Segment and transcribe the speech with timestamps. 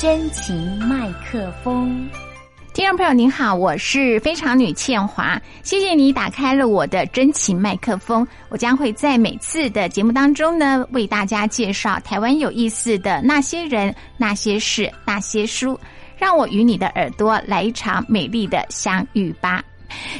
[0.00, 2.08] 真情麦克风。
[2.72, 8.26] 听众朋友您好，我是非常女倩华，谢谢你打开了我的真情麦克风。
[8.48, 15.78] 我将会在每次的节目当中呢，为大家介绍台湾有意思的那些人、那些事、那些书，
[16.16, 19.62] 让我与你的耳朵来一场美丽的相遇吧。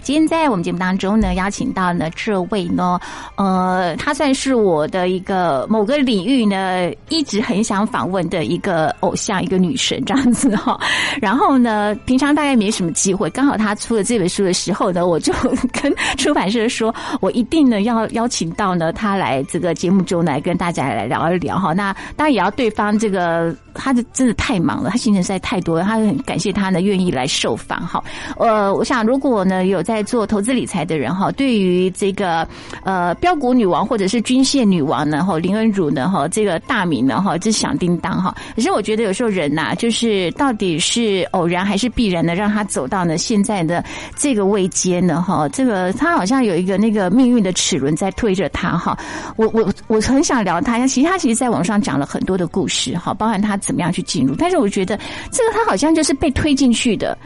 [0.02, 2.98] 今天在我们节目当中呢，邀请到呢这位呢，
[3.36, 10.78] 呃，他算是我的一个某个领域呢，一直很想访问的一个偶像，一个女神这样子哈。
[11.20, 15.32] 然后呢，平常大概没什么机会，刚好他出了这本书的时候呢，我就
[15.72, 21.72] 跟出版社说，我一定呢要邀请到呢他来这个节目中来跟大家来聊一聊哈。
[21.72, 28.02] 那当然也要对方这个他的真的太忙了，他行程实在太多了，他很感谢他呢愿意来受访哈。
[28.36, 29.60] 呃，我想如果呢。
[29.70, 32.44] 有在做投资理财的人哈，对于这个
[32.82, 38.34] 呃标股女王或者是均线女王呢哈林恩如呢哈这个大名呢哈这响叮当哈。
[38.56, 43.84] 可是我觉得有时候人呐，就是到底是偶然还是必然的，让他走到呢现在的
[44.16, 45.48] 这个位阶呢哈。
[45.50, 48.98] 这个他好像有一个那个命运的齿轮在推着他哈。
[49.36, 54.34] 我我我很想聊他，其实他其实在网上讲了很多的故事哈，包含他怎么样去进入。
[54.36, 54.98] 但是我觉得
[55.30, 57.16] 这个他好像就是被推进去的，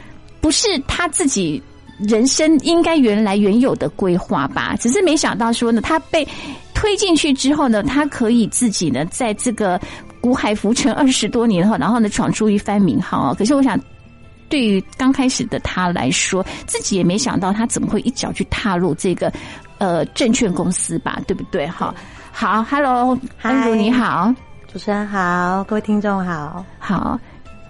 [0.41, 1.62] 不是他自己。
[2.01, 6.27] 人生应该原来原有的规划吧，只是没想到说呢，他被
[6.75, 9.81] 推进去之后呢，他可以自己呢，在这个
[10.20, 13.33] 古海浮沉二十多年后，然后呢，闯出一番名号。
[13.34, 13.81] 可是我想，
[14.48, 19.33] 对于刚开始的他来说，自己也没想到他怎么会一脚去踏入这个
[19.79, 21.64] 呃证券公司吧，对不对？
[21.69, 21.95] 哈，
[22.33, 24.34] 好，Hello，安如你好，
[24.75, 27.17] 主持人好，各位听众好，好，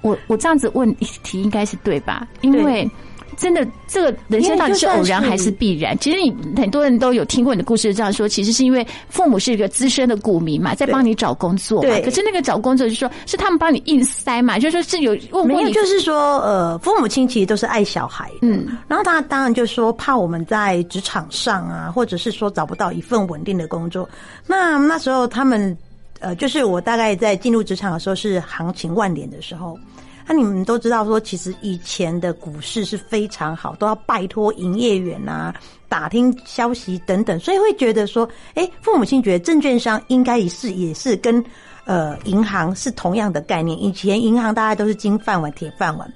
[0.00, 2.26] 我我这样子问题应该是对吧？
[2.40, 2.90] 因为。
[3.36, 5.98] 真的，这个人生到底是偶然还是必然？
[5.98, 11.82] 其实你很多人都有听过你的故事，这样说，其实是因为父母是一个资深的股民嘛，在帮你找工作。
[11.82, 11.88] 嘛。
[12.04, 15.68] 可是那个找工作，就说是他们帮你硬塞嘛，就说是有问没有？
[15.70, 18.68] 就是说，呃，父母亲其实都是爱小孩，嗯。
[18.86, 24.08] 然后他当然就说怕我们在职场上啊，或者是说找不到一份稳定的工作。
[24.46, 25.76] 那那时候他们，
[26.24, 29.78] 呃，就是我大概在进入职场的时候是行情万点的时候。
[30.26, 35.54] 那你们都知道，说其实以前的股市是非常好，都要拜托营业员啊，
[35.86, 41.44] 打听消息等等，所以会觉得说，哎，父母亲觉得证券商应该也是也是跟
[41.84, 43.78] 呃银行是同样的概念。
[43.78, 46.10] 以前银行大家都是金饭碗、铁饭碗，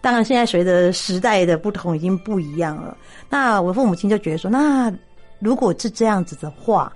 [0.00, 2.96] 当然现在随着时代的不同，已经不一样了。
[3.28, 4.90] 那我父母亲就觉得说，那
[5.38, 6.90] 如果是这样子的话，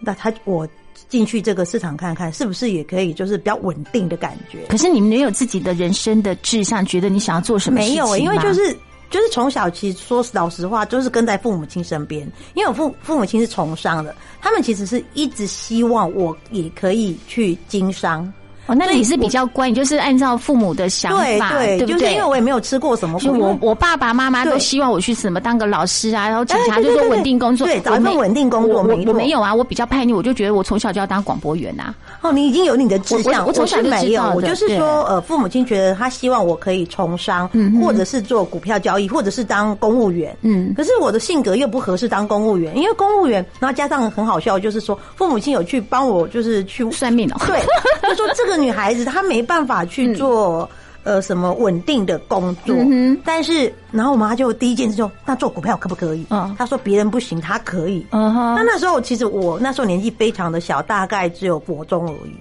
[0.00, 0.66] 那他我。
[1.08, 4.66] 进去这个市场看看，是不是也可以就是比较稳定的感觉？
[4.68, 7.80] 可是你没有自己的人生的志向，觉得你想要做什么？
[7.80, 8.76] 没有，因为就是
[9.10, 18.32] 就是从小其实说老实话，就是跟在父母亲身边，因为我父父母亲是从商的，他们其实是一直希望我也可以去经商。
[18.70, 21.86] 哦，那你是比较乖，你就是按照父母的想法，对对？
[21.86, 28.82] 就是因为我也没有吃过什么苦，我我爸爸妈妈都希望我去什么当个老师啊，然后警察就说稳定工作，对，找一份稳定工作。
[28.82, 31.92] 我我没有啊，我比较叛逆，我就觉得我从小就要当广播员呐。
[32.20, 34.22] 哦，你已经有你的志向，我从小就没有。
[34.36, 37.48] 我就是说，呃，父母亲觉得他希望我可以从商，
[37.82, 40.36] 或者是做股票交易，或者是当公务员。
[40.42, 47.40] 嗯，可是我的性格又不合适当公务员，因为公务员，然后加上很好笑，就是说父母亲有去帮我，就是去算命哦。
[47.46, 47.60] 对，
[48.08, 49.40] 就说这个女孩子她没。
[49.50, 50.68] 办法去做
[51.02, 52.76] 呃什么稳定的工作，
[53.24, 56.24] 但是然后我妈就第一件事就那做股票可不可以？
[56.30, 58.06] 嗯，她说别人不行，她可以。
[58.10, 62.34] 嗯哼，那那时候其实我那时候年纪非常的小，大概只有国中而已。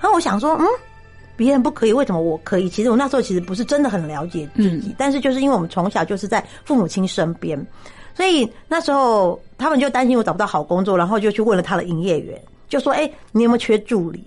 [0.00, 0.66] 然后我想说，嗯，
[1.36, 2.66] 别人不可以，为什么我可以？
[2.66, 7.60] 其实我那时候其实不是真的很了解自己，但是就是因为我们从小就是在父母亲身边，
[8.14, 14.24] 所以那时候他们就担心我找不到好工作，然后就去问了他的营业员，就说：“哎，你有没有缺助理？”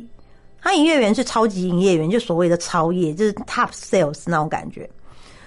[0.63, 4.89] 他营业员是超级营业员，就所谓的超业，就是 top sales 那种感觉。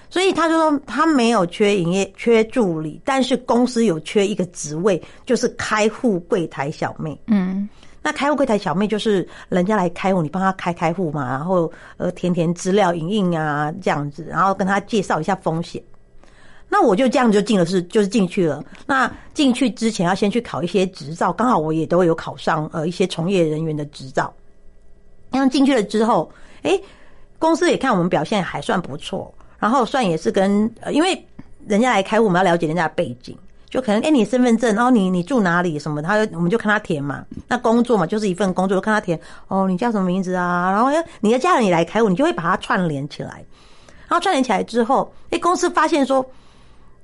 [0.09, 7.19] 所以他就说他没有缺营业，缺助理，但是公司有缺一个职位，就是开户柜台小妹。
[7.25, 7.67] 嗯，
[8.01, 15.83] 那开户柜台小妹就是人家来开户，你帮他开开户嘛，然后呃填填资料、影印啊这样子，然后跟他介绍一下风险。
[16.69, 18.63] 那我就这样就进了，是就是进去了。
[18.85, 24.33] 那进去之前要先去考一些执照，刚好我也都有考上呃一些从业人员的执照。
[25.31, 26.31] 然后进去了之后，
[26.63, 26.79] 哎，
[27.37, 31.27] 公司也看我们表现还算不错，然后算也是跟呃，因为
[31.67, 33.37] 人家来开户，我们要了解人家的背景，
[33.69, 37.25] 就可能哎，你身份证，然后你你住哪里什么，他我们就看他填嘛。
[37.47, 39.19] 那工作嘛，就是一份工作，就看他填。
[39.49, 40.71] 哦，你叫什么名字啊？
[40.71, 40.89] 然后
[41.19, 43.45] 你的家人也来开户，你就会把它串联起来。
[44.07, 46.25] 然后串联起来之后，哎，公司发现说，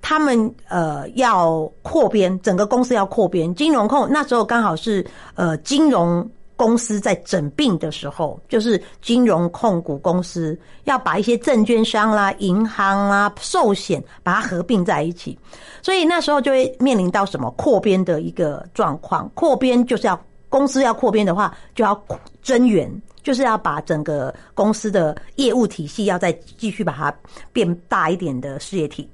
[0.02, 5.06] 他们呃要扩编，整个公司要扩编，金融控那时候刚好是
[5.36, 6.28] 呃金融。
[6.63, 15.38] 公司在整并的时候，就是金融控股公司要把一些证券商啦、银行啦、寿险把它合并在一起，
[15.81, 19.30] 所以那时候就会面临到什么扩编的一个状况。
[19.33, 20.18] 扩编就是要
[20.48, 22.01] 公司要扩编的话，就要
[22.42, 22.89] 增援，
[23.24, 27.13] 就是要把整个公司的业务体系要再继续把它
[27.51, 29.06] 变大一点的事业体。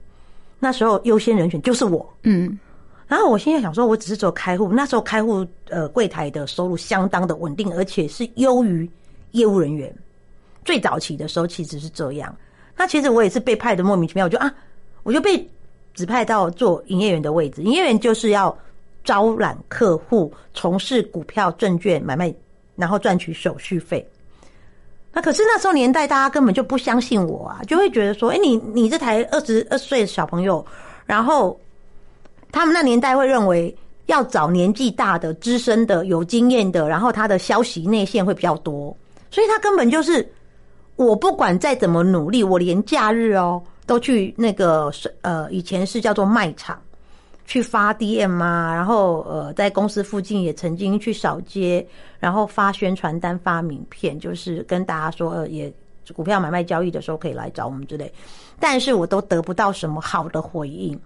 [0.60, 2.60] 那时候优先人选就是我，嗯。
[3.10, 8.88] 然后我现在想说，我只是做开户，那时候开户呃柜台的收入相当的稳定，而且是优于
[9.32, 9.92] 业务人员。
[10.64, 12.34] 最早期的时候其实是这样。
[12.78, 14.54] 那其实我也是被派的莫名其妙，我就啊，
[15.02, 15.44] 我就被
[15.96, 17.64] 指派到做营业员的位置。
[17.64, 18.56] 营业员就是要
[19.04, 22.32] 招揽客户，从事股票、证券买卖，
[22.76, 24.08] 然后赚取手续费。
[25.12, 30.64] 那可是那时候年代，大家根本就不相信我啊，就会觉得说，哎，你你这台二十二岁的小朋友，
[31.08, 31.60] 然后。
[32.52, 33.76] 他们那年代会认为
[34.08, 38.96] 要找年纪大的、资深的、有经验的，然后他的消息内线会比较多，
[39.30, 40.28] 所以他根本就是
[40.96, 44.92] 我不管再怎么努力，我连假日哦都去那个
[45.22, 46.82] 呃以前是叫做卖场
[47.46, 51.86] 去发 DM 啊，然后呃在公司附近也曾经去扫街，
[52.20, 55.72] 然后发宣传单、发名片，就是跟大家说呃也
[56.16, 58.12] 股票买卖交易的时候可以来找我们之类，
[58.60, 61.00] 但是我都得不到什么好的回应。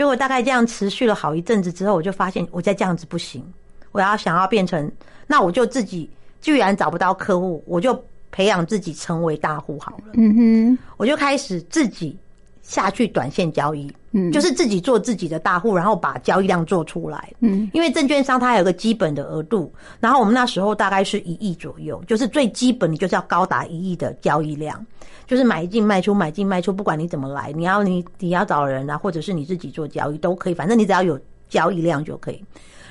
[0.00, 3.44] 结果大概这样持续了好一阵子之后，我就发现我再这样子不行，
[3.92, 4.90] 我要想要变成，
[5.26, 6.08] 那我就自己
[6.40, 8.02] 居然找不到客户，我就
[8.32, 10.04] 培养自己成为大户好了。
[10.14, 12.18] 嗯哼，我就开始自己。
[12.62, 24.84] 下去短线交易，嗯，就是自己做自己的大户，然后把交易量做出来，嗯，因为证券商它有个基本的额度，然后我们那时候大概是一亿左右，就是最基本，你就是要高达一亿的交易量，
[25.28, 31.16] 就是买进卖出，买进卖出，不管你怎么来，你要你你要找人啊，或者是你自己做交易都可以，反正你只要有
[31.48, 32.44] 交易量就可以。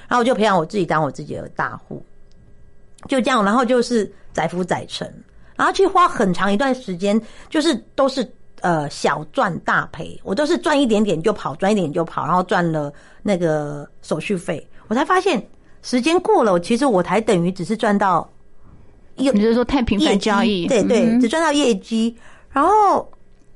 [0.08, 2.02] 然后我就培养我自己当我自己的大户，
[3.10, 5.14] 就这样，然后就是载浮载沉，
[5.58, 8.26] 然后去花很长一段时间，就是都是。
[8.62, 12.92] 呃，小赚大赔，我都是赚一点点就跑，赚一点就跑，然后赚了
[13.24, 15.42] 那个手续费，我才发现
[15.82, 18.30] 时间过了，其实我才等于只是赚到，
[19.16, 20.68] 你是说太频繁交易？
[20.68, 22.16] 对对，只赚到业绩，
[22.52, 23.10] 然后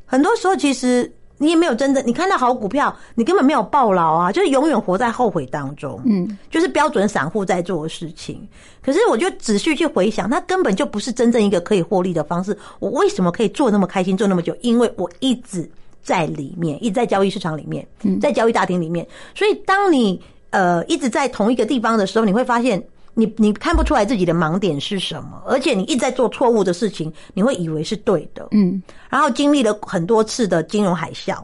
[0.06, 1.12] 很多时候其实。
[1.38, 6.00] 你也没有真的，你看到好股票，你根本没有抱牢啊，就是永远活在后悔当中。
[6.06, 8.48] 嗯，就是标准散户在做的事情。
[8.82, 12.58] 可是我就仔细去回想，它根本就不是真正一个可以获利的方式。
[12.80, 14.56] 我为什么可以做那么开心，做那么久？
[14.62, 15.70] 因为我一直
[16.02, 17.86] 在里面，一直在交易市场里面，
[18.22, 19.06] 在交易大厅里面。
[19.36, 20.22] 所以当你
[20.52, 22.82] 呃一直在同一个地方的时候，你会发现。
[23.16, 28.82] 你你看不出来自己的盲点是什么，而且你一直在做错误的事情，你会以为是对的，嗯。
[29.10, 31.38] 然后经历了很多次的金融海啸，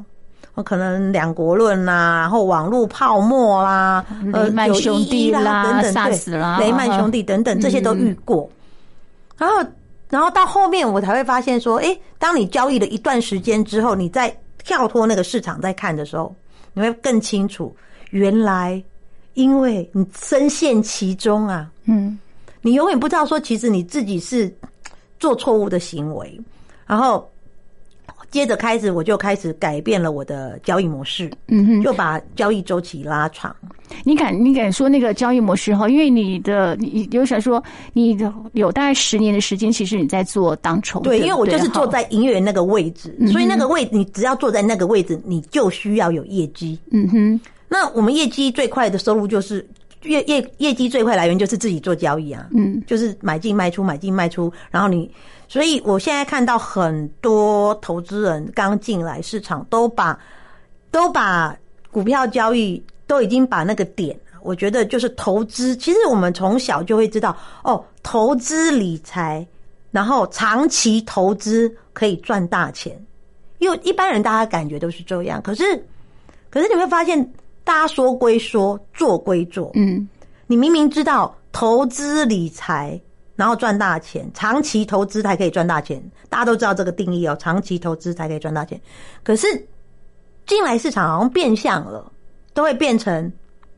[0.63, 8.50] 可能两国论啦，然后网络泡沫啦，雷曼兄弟啦等等，对，雷曼兄弟等等这些都遇过。
[9.38, 9.63] 然后，
[10.10, 16.36] 然后到后面我才会发现说，哎，当你交易了一段时间之后，你再跳脱那个市场再看的时候，
[16.74, 17.75] 你会更清楚，
[18.10, 18.83] 原来。
[19.40, 22.20] 因为你深陷其中啊，嗯，
[22.62, 24.54] 你永远不知道说，其实你自己是
[25.18, 26.38] 做错误的行为，
[26.86, 27.26] 然后
[28.30, 33.56] 接着开始，我就开始改变了我的交易模式，嗯哼，就把交易周期拉长。
[34.04, 35.88] 你敢你敢说那个交易模式哈？
[35.88, 37.64] 因为你的你有想说，
[37.94, 47.42] 你的有大概十年的时间，其实你在做当冲，对，因为我就是坐在营业员那个位置，所以那个位你只要坐在那个位置，你就需要有业绩，嗯哼。
[47.71, 49.66] 那我们业绩最快的收入就是
[50.04, 55.09] 业业业绩最快来源就是自己做交易啊，嗯，就是买进卖出买进卖出，然后你，
[55.47, 60.18] 所以我现在看到很多投资人刚进来市场，都把
[60.90, 61.56] 都把
[61.92, 65.76] 股票交易都已经把那个点，我觉得就是投资。
[65.76, 69.45] 其实我们从小就会知道，哦，投资理财，
[69.92, 72.99] 然后长期投资可以赚大钱，
[73.59, 75.64] 因为一般人大家感觉都是这样，可是
[76.49, 77.30] 可是你会发现。
[77.69, 79.69] 大家说归说，做归做。
[79.76, 80.09] 嗯，
[80.47, 82.99] 你明明知道投资理财，
[83.35, 86.02] 然后赚大钱，长期投资才可以赚大钱。
[86.30, 88.81] 大家都知道这个定义哦，长期投资才可以赚大钱。
[89.23, 89.47] 可是
[90.47, 92.11] 进来市场好像变相了，
[92.56, 93.31] 都会变成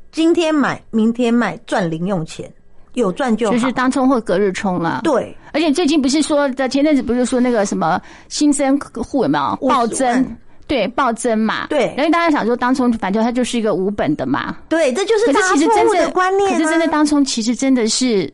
[0.10, 2.50] 今天买，明天卖，赚零用钱，
[2.93, 3.51] 有赚就好。
[3.51, 5.01] 就是当冲或隔日冲了。
[5.03, 10.38] 对，而且最近不是说在前阵子不是说那个什么新增户有没有暴增？
[10.72, 16.50] 对，暴增嘛，对，因为大家想说当冲，反正它就是一个无本的嘛，对，这就是大错误的观念。
[16.54, 18.34] 可是真的当冲，其实真的是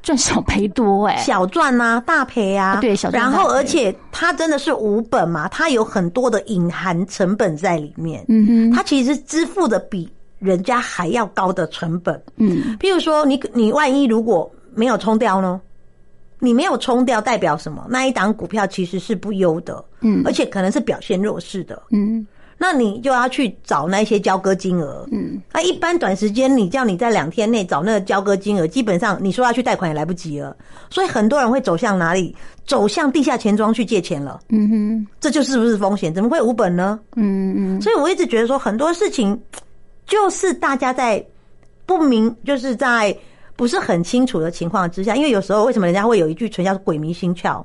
[0.00, 3.20] 赚少赔多哎，小赚啊，大赔啊，对，小赚。
[3.20, 10.08] 然后而且它真的是无本嘛，它有很多的隐含成本在里面，嗯哼，它其实支付的比
[10.38, 15.60] 人家还要高的成本，嗯，譬如说你你万一如果没有冲掉呢？
[16.38, 17.86] 你没有冲掉代表什么？
[17.88, 22.26] 那一档股票其实是不优的，嗯，而且可能是表现弱势的，嗯。
[22.58, 30.56] 那你就要去找那些交割金额，嗯，那一般短时间你叫你在两天内找那个交割金额，基本上你说要去贷款也来不及了，
[30.88, 32.34] 所以很多人会走向哪里？
[32.64, 36.14] 走向地下钱庄去借钱了，嗯哼，这就是不是风险？
[36.14, 36.98] 怎么会无本呢？
[37.16, 39.38] 嗯嗯，所以我一直觉得说很多事情
[40.06, 41.22] 就是大家在
[41.84, 43.14] 不明，就是在
[43.56, 47.64] 不是很清楚的情况之下，因为有时候为什么人家会有一句唇叫“鬼迷心窍”。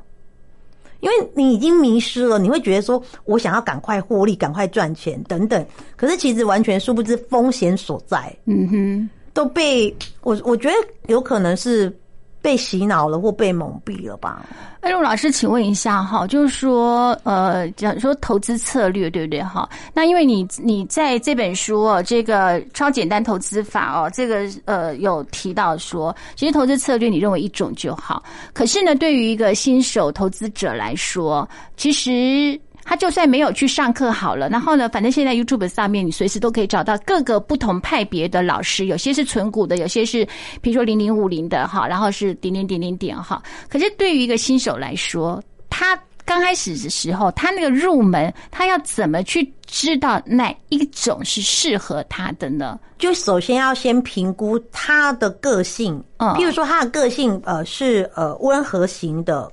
[1.02, 8.36] 因为你已经迷失了，你会觉得说，我想要赶快获利、赶快赚钱等等，可是其实完全殊不知风险所在。
[8.46, 10.76] 嗯哼，都被我我觉得
[11.08, 11.96] 有可能是。
[12.42, 14.46] 被洗脑了或被蒙蔽了吧？
[14.82, 19.70] 哎，陆老师，请问一下哈，就是说，呃，讲说投资策略对不对哈？
[19.94, 32.60] 那因为你你在这本书哦，这个超简单投资法哦，这个呃有提到说，其实投资策略你认为一种就好，可是呢，对于一个新手投资者来说，其实。
[32.84, 40.28] 他就算没有去上课好了，然后呢，反正现在 YouTube 上面你随时都可以找到各个不同派别的老师，有些是纯股的，有些是
[40.62, 43.42] 比如说零零五零的哈，然后是点点点点点哈。
[43.70, 52.80] 可是对于一个新手来说，他刚开始的时候，他那个入门，他要怎么去知道哪一种是适合他的呢？
[52.98, 59.52] 就首先要先评估他的个性，嗯，譬如说他的个性呃是呃温和型的。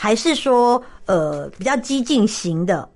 [0.00, 2.88] 还是说，呃，比较激进型的，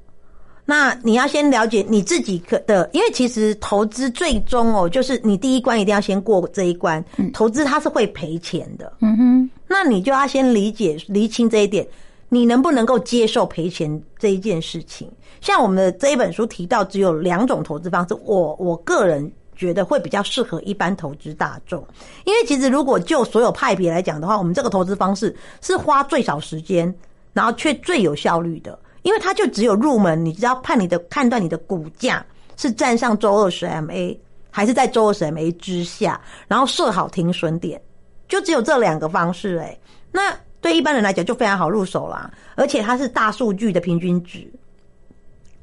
[0.64, 7.04] 那你要先了解你自己可的，因为其实投资最终哦，就是你第一关一定要先过这一关。
[7.32, 11.84] 投资它是会赔钱的，嗯哼，那你就要先理解、厘清这一点，
[12.28, 15.10] 你能不能够接受赔钱这一件事情？
[15.40, 19.32] 像我们的这一本书提到，只有两种投资方式，我我个人。
[19.54, 21.86] 觉得会比较适合一般投资大众，
[22.24, 26.92] 因为其实如果就所有派别来讲的话，我们这个投资方式是花最少时间，
[27.32, 32.24] 然后却最有效率的，因为它就只有入门，你只要判你的判断你的股价
[32.56, 34.16] 是站上周二十 MA
[34.50, 37.80] 还是在周二十 MA 之下，然后设好停损点，
[38.28, 39.78] 就只有这两个方式哎，
[40.10, 44.50] 那对一般人来讲就非常好入手啦，而且它是大数据的平均值。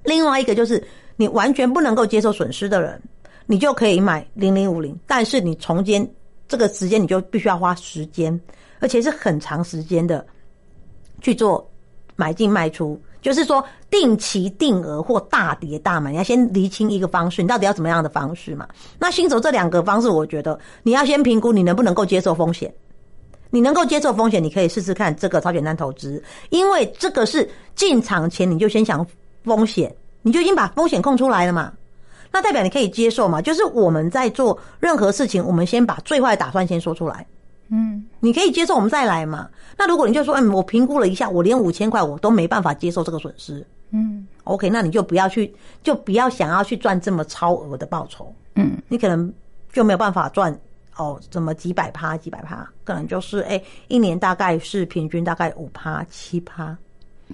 [0.03, 0.83] 另外一个就是
[1.15, 3.01] 你完全不能够接受损失的人。
[3.51, 6.07] 你就可以买零零五零，但是你从间
[6.47, 8.39] 这个时间你就必须要花时间，
[8.79, 10.23] 而且是很长时间的
[11.21, 11.69] 去做
[12.15, 18.67] 买进卖出，就是说定期定额或大跌大买，你要先厘清一个方式，你到底要怎么样的方式嘛？
[18.97, 22.73] 那新手这两个方式，我觉得你要先评估你能不能够接受风险，
[23.49, 29.05] 你能够接受风险，你可以试试看这个超简单投资，因为这个是进场前你就先想
[29.43, 31.73] 风险，你就已经把风险控出来了嘛。
[32.31, 33.41] 那代表你可以接受嘛？
[33.41, 37.25] 就是我们在做任何事情，我们先把最坏打算先说出来。
[37.71, 39.47] 嗯，你可以接受，我们再来嘛。
[39.77, 43.65] 那如果你就说，嗯，我评估了一下，我连五千块我都没办法接受这个损失。
[43.91, 48.33] 嗯，OK，那你就不要去，就不要想要去赚这么超额的报酬。
[48.55, 49.31] 嗯，你可能
[49.71, 50.55] 就没有办法赚
[50.95, 56.77] 哦，怎么几百趴、几百趴，可能就是哎，一年大概是平均大概五趴、七趴。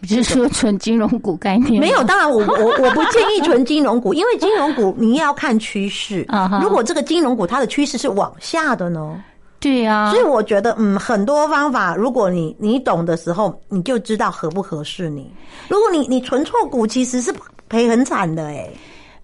[0.04, 6.28] 是说纯金融股概念没有，当然我我我不建议纯金融股， 因为金融股你要看趋势。
[6.62, 9.24] 如果这个金融股它的趋势是往下的呢？
[9.66, 15.28] 对呀，所以我觉得嗯，很多方法，如果你你懂的时候，你就知道合不合适你。
[15.68, 17.34] 如果你你存错股，其实是
[17.68, 18.70] 赔很惨的哎。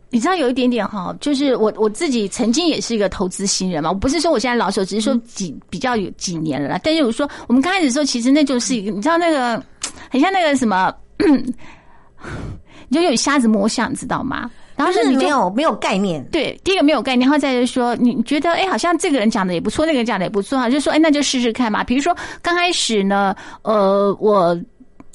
[0.09, 6.79] 你知道有一点点哈，就是我我自己曾经也是一个投资新人嘛，我不是说我现在老手，只是说几比较有几年了。
[6.83, 9.63] 但是我说我们刚开始的时候，其实那就是一个，你知道那个
[10.09, 10.91] 很像那个什么，
[12.89, 14.49] 你就有瞎子摸象，知道吗？
[14.83, 16.23] 然后是你没有没有概念。
[16.31, 21.83] 对，第一个没有概念，然后再就说你觉得哎，好像这个人讲的也不错，那个人讲的也不错啊，就说哎，那就试试看嘛。
[21.83, 24.59] 比如说刚开始呢，呃，我。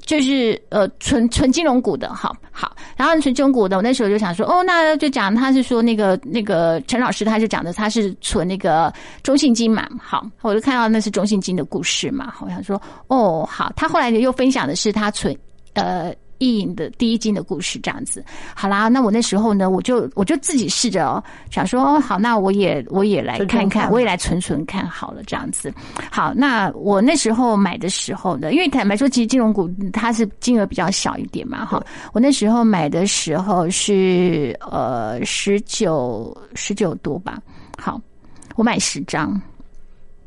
[0.04, 8.92] 就是呃，纯纯金融股的，好好，然后纯金融股的，我那时候就想说，哦，那就讲他是说那个那个陈老师，他就讲的他是存那个
[9.24, 15.36] 中信金嘛，好，我就看到那是中信金的故事嘛，我想说，哦，好，他后来又分享的是他存
[15.72, 16.14] 呃。
[16.38, 18.24] 意淫的第一金的故事这样子，
[18.54, 25.72] 好啦，那我那时候呢，我就我就自己试着哦，想说哦，好，那我也我也来看看，我也来存存看好了这样子。
[26.10, 31.82] 好，那我那时候买的时候呢，因为坦白说，其实金融股它是金额比较小一点嘛，哈。
[32.12, 37.38] 我那时候买的时候是呃十九十九多吧，
[37.78, 38.00] 好，
[38.56, 39.40] 我买十张，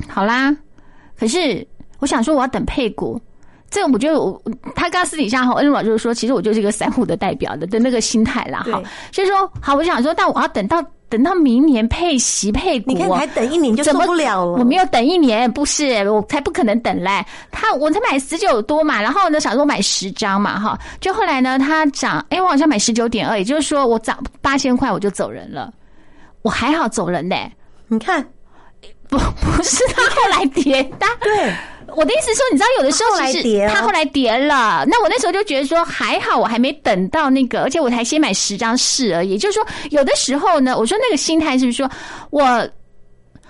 [0.08, 0.56] 好啦，
[1.18, 1.66] 可是
[2.00, 3.20] 我想说我要等配股。
[3.70, 4.42] 这个我觉得我
[4.76, 14.54] 他刚私底下哈恩就是说，其实我就是一个散户的代表的的那个心态啦哈，所以说好，我就想说，但我要等到等到明年配息配股，你看才等一年就受不了了。
[14.54, 17.24] 我没有等一年，不是，我才不可能等嘞。
[17.52, 25.72] 他我才买十九多嘛，然后呢，想说买十张嘛，哈，就后来呢，它涨，哎，我好像买十九点二，也就是说我涨八千块我就走人了，
[26.42, 27.52] 我还好走人嘞。
[27.88, 28.24] 你看，
[29.10, 31.54] 不不是他后来跌的，对。
[31.96, 39.38] 我的意思说，你知道有的时候其实他后来叠了，那我那时候就觉得说还好，我还没等到那个，而且我才先买十张试而已。
[39.38, 41.90] 就是说，有的时候呢，我说那个心态是不是说
[42.30, 42.68] 我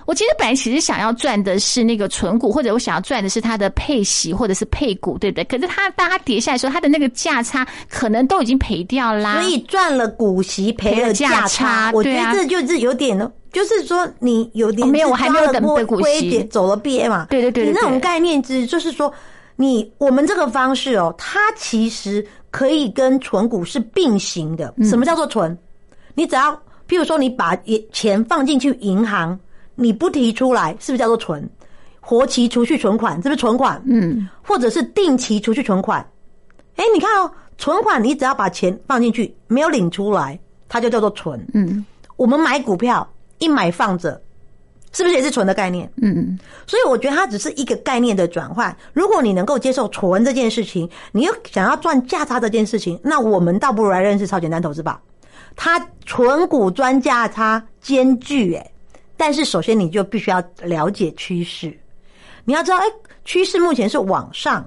[0.10, 5.44] 我其实本来其实想要赚的是那个存股，或者我想要赚的是它的配息或者是配股，对不对？
[5.44, 13.16] 可是它当它跌下来的时候，它的那个价差可能都已经赔掉啦，所以赚了股息赔了价差，我觉得这就是有点。
[13.52, 17.28] 就是说，你有点没有，我还没有等股息走了 B A 嘛？
[17.30, 19.14] 对对对，你那种概念之就是说，
[19.58, 24.74] 你我们这个方式哦，它其实可以跟存股是并行的。
[24.82, 25.56] 什么叫做存？
[26.16, 26.52] 你只要
[26.88, 27.56] 譬如说，你把
[27.92, 29.40] 钱放进去银行，
[29.80, 31.48] 你不提出来，是不是叫做存？
[32.00, 33.82] 活期储蓄存款是不是存款？
[33.88, 36.06] 嗯，或者是定期储蓄存款？
[36.76, 41.44] 哎，你看哦，存款你只要把钱放进去，没有领出来，它就叫做存。
[41.54, 43.08] 嗯，我们买股票。
[43.42, 44.22] 一买放着，
[44.92, 45.90] 是不是也是存的概念？
[46.02, 46.38] 嗯嗯。
[46.68, 48.76] 所以我觉得它只是一个概念的转换。
[48.92, 55.02] 如果你能够接受存这件事情，你又想要赚价差这件事情，那我们倒不如来认识超简单投资吧。
[55.56, 58.72] 它存股赚价差兼具，哎，
[59.20, 61.78] 但是首先你就必须要了解趋势。
[62.46, 62.84] 你要知道，哎，
[63.26, 64.66] 趋势目前是往上，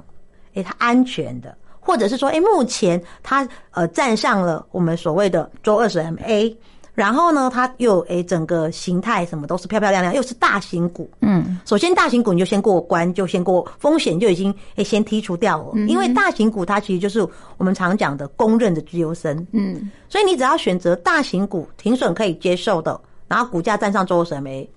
[0.53, 6.55] 哎，它安全的，或者是说，哎，目前它呃站上了我们所谓的周二十 MA。
[6.95, 11.11] 然后呢，它又诶，整个形态什么都是漂漂亮亮，又是大型股。
[11.23, 15.73] 嗯，首先大型股你就先过关，就先过风险就已经诶先剔除掉了。
[15.89, 19.35] 因为大型股它其实就是我们常讲的公认的自由身。
[19.53, 23.01] 嗯，所以你只要选择大型股，停损可以接受的，
[23.33, 24.69] 然后股价站上周二 MA，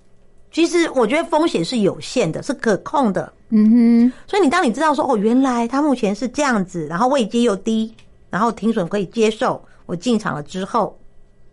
[0.50, 3.30] 其实我觉得风险是有限的，是可控的。
[3.50, 7.94] 嗯哼，所以你当你知道说哦，原来它目前是这样子，然后位阶又低，
[8.30, 10.98] 然后停损可以接受，我进场了之后，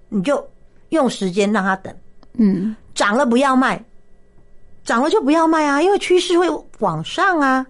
[0.07, 0.41] 你就。
[0.89, 1.91] 用时间让它等，
[2.37, 3.83] 嗯，涨了不要卖，
[4.85, 7.65] 涨了就不要卖啊，因为趋势会往上啊。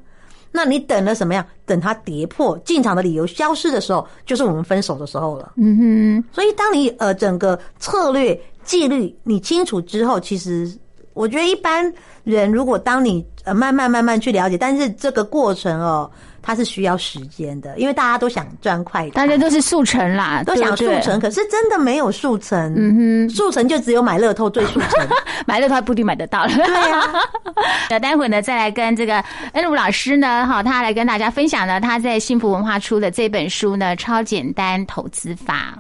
[0.52, 1.46] 那你等了什么样？
[1.66, 5.54] 等它跌破进场的理由消失的时候，就是我们分手的时候了。
[5.56, 6.24] 嗯哼。
[6.34, 10.72] 所以当你呃整个策略纪律你清楚之后，其实
[11.14, 11.92] 我觉得一般
[12.24, 16.10] 人如果当你呃慢慢慢慢去了解，但是这个过程哦。
[16.46, 21.18] 它是需要时间的，因为大家都想赚快，大家都是速成啦，都想速成。
[21.18, 25.08] 可是真的没有速成，嗯哼，速成就只有买乐透最速成，
[25.48, 26.50] 买乐透不一定买得到了。
[26.54, 27.02] 对呀，
[27.90, 29.22] 那待会呢，再来跟这个
[29.54, 35.78] 恩如老师呢，哈，他来跟大家分享呢，他在幸福文化出的这本书呢，《超简单投资法》。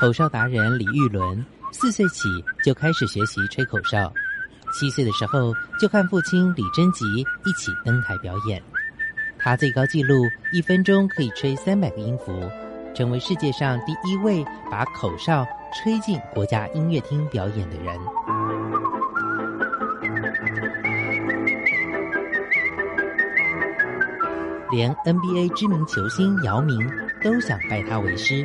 [0.00, 2.26] 口哨达人李玉伦四岁起
[2.64, 4.10] 就开始学习吹口哨。
[4.72, 7.04] 七岁的时候，就和父亲李贞吉
[7.44, 8.62] 一起登台表演。
[9.38, 12.32] 他最高纪录一分钟可以吹三百个音符，
[12.94, 18.00] 成为世界上第一位把口哨吹进国家音乐厅表演的人。
[24.70, 26.90] 连 NBA 知名球星姚明
[27.22, 28.42] 都想拜他为师。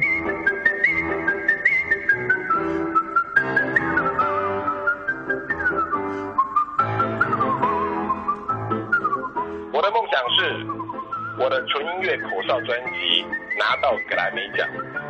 [11.68, 13.26] 纯音乐口哨专辑
[13.58, 14.68] 拿到格莱美奖，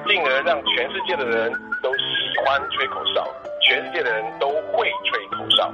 [0.07, 2.03] 进而让全世界的人都喜
[2.43, 3.27] 欢吹口哨，
[3.61, 5.71] 全世界的人都会吹口哨。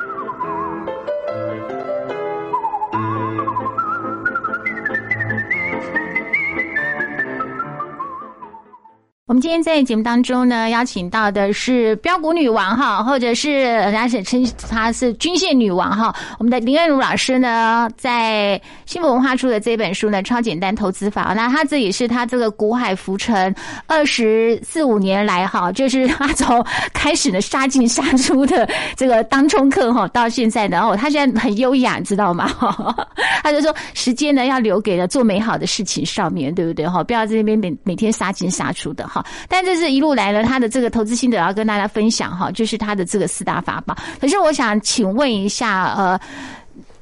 [9.32, 16.14] 我们今天在节目当中呢，邀请到的是标股女王哈，或者是人家是称她是均线女王哈。
[16.38, 21.32] 我们的林恩如老师呢，在幸福文化出的这本书呢，《超简单投资法》。
[21.34, 23.56] 那他这也是他这个股海浮沉
[23.88, 26.62] 二十四五年来哈，就是他从
[26.94, 28.68] 开始的杀进杀出的
[28.98, 32.52] 这个当冲客哈，到现在然后他现在很优雅，知道吗？
[33.42, 37.02] 他就说时间呢要留给了做美好的事情上面对不对哈？
[37.02, 39.21] 不要在那边每每天杀进杀出的哈。
[39.48, 43.96] 但这是一路来了，他的这个投资心得要跟大家分享哈，就是他的这个四大法宝。
[44.20, 46.20] 可是我想请问一下，呃，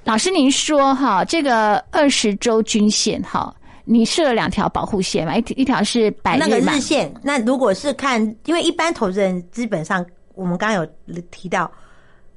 [0.04, 3.54] 老师您说哈，这个二十周均线哈，
[3.86, 5.36] 你设了两条保护线嘛？
[5.36, 10.06] 一一条是百那个日线，那如果是看，因为一般投资人基本上
[10.36, 11.70] 我们刚刚有提到，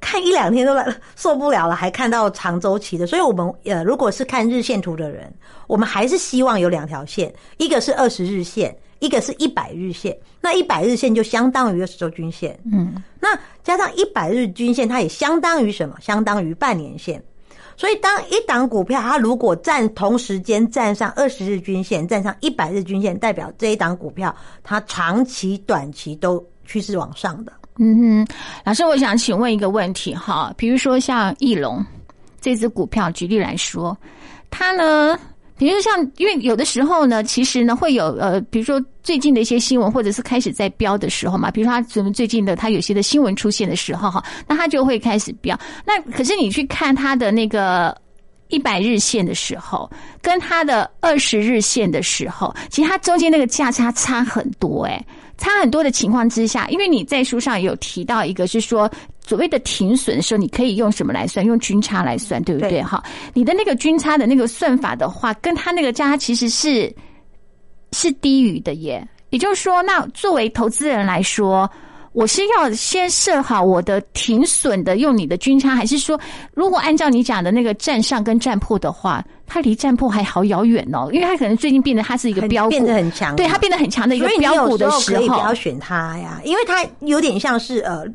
[0.01, 0.77] 看一两天都
[1.17, 5.33] 受不了了，还看到长周期的，所以我们呃，如果是看日线图的人，
[5.67, 8.75] 我们还是希望有两条线，一个是二十日线。
[9.03, 15.97] 一个是一百日线，那一百日线就相当于二十周均线，嗯，那加上一百日均线，它也相当于什么？
[16.01, 17.21] 相当于半年线。
[17.77, 27.53] 所以，当一档股票它如果站同时间站上二十日均线，站上一百日均线，代表这一档股票它长期、短期都趋势往上的。
[27.79, 28.35] 嗯哼，
[28.65, 31.85] 老师，我想请问一个问题哈，比如说像翼龙
[32.41, 33.97] 这只股票，举例来说，
[34.51, 35.19] 它呢，
[35.63, 45.57] 比如像，因为有的时候呢，其实呢会有呃，比如说最近的一些新闻，或者是开始在飙的时候嘛，比如说它怎么最近的它有些的新闻出现的时候哈，那它就会开始飙。
[45.87, 47.97] 那可是你去看它的那个
[48.49, 49.89] 一百日线的时候，
[50.21, 55.01] 跟它的二十日线的时候，其实它中间那个价差差很多哎。
[55.39, 58.89] 差很多的情况之下，因为你在书上有提到一个，是说
[59.27, 61.45] 所谓的停损的时候，你可以用什么来算？
[61.45, 62.83] 用均差来算，对不对？
[62.83, 63.03] 哈，
[63.35, 66.95] 你的那个均差的那个算法的话，跟它那个价其实是
[67.93, 69.07] 是低于的耶。
[69.31, 71.71] 也就是说，那作为投资人来说。
[72.15, 76.21] 我是要先设好我的停损的，用你的均差，还是说，
[76.53, 88.07] 如果按照你讲的那个站上跟站破的话，它离站破还好遥远哦，因为它可能最近变得它是一个标股，变得很强，对它变得很强的一个标股的时候，可以不要选它呀，因为它有点像是呃，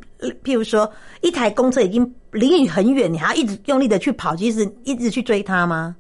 [0.44, 5.96] 譬如说一台公车已经离你很远，你还要一直用力的去跑，其实一直去追它吗？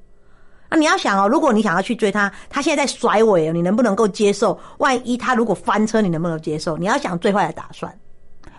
[0.69, 4.60] 啊，你要想哦，如果你想要去追他，他现在在甩尾哦，你能不能够接受？
[4.80, 6.76] 万一他如果翻车，你能不能接受？
[6.76, 7.93] 你要想最坏的打算。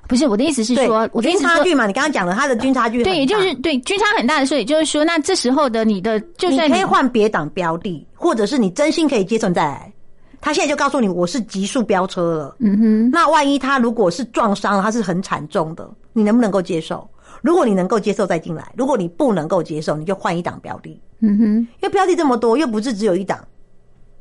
[0.09, 9.93] 不是我的意思是说，我均差距嘛，你刚刚讲了，它的均差距对，也就是对均差很大的时候，也就是说，那这时候的你的，就算你可以换别档标的，或者是你真心可以接受再来。
[10.41, 12.57] 他现在就告诉你，我是急速飙车了。
[12.61, 17.07] 嗯哼，那万一他如果是撞伤了，他是很惨重的，你能不能够接受？
[17.43, 20.99] 如果你能够接受再进来，如果你不能够接受，你就换一档标的。
[21.21, 23.39] 嗯哼，因为标的这么多，又不是只有一档，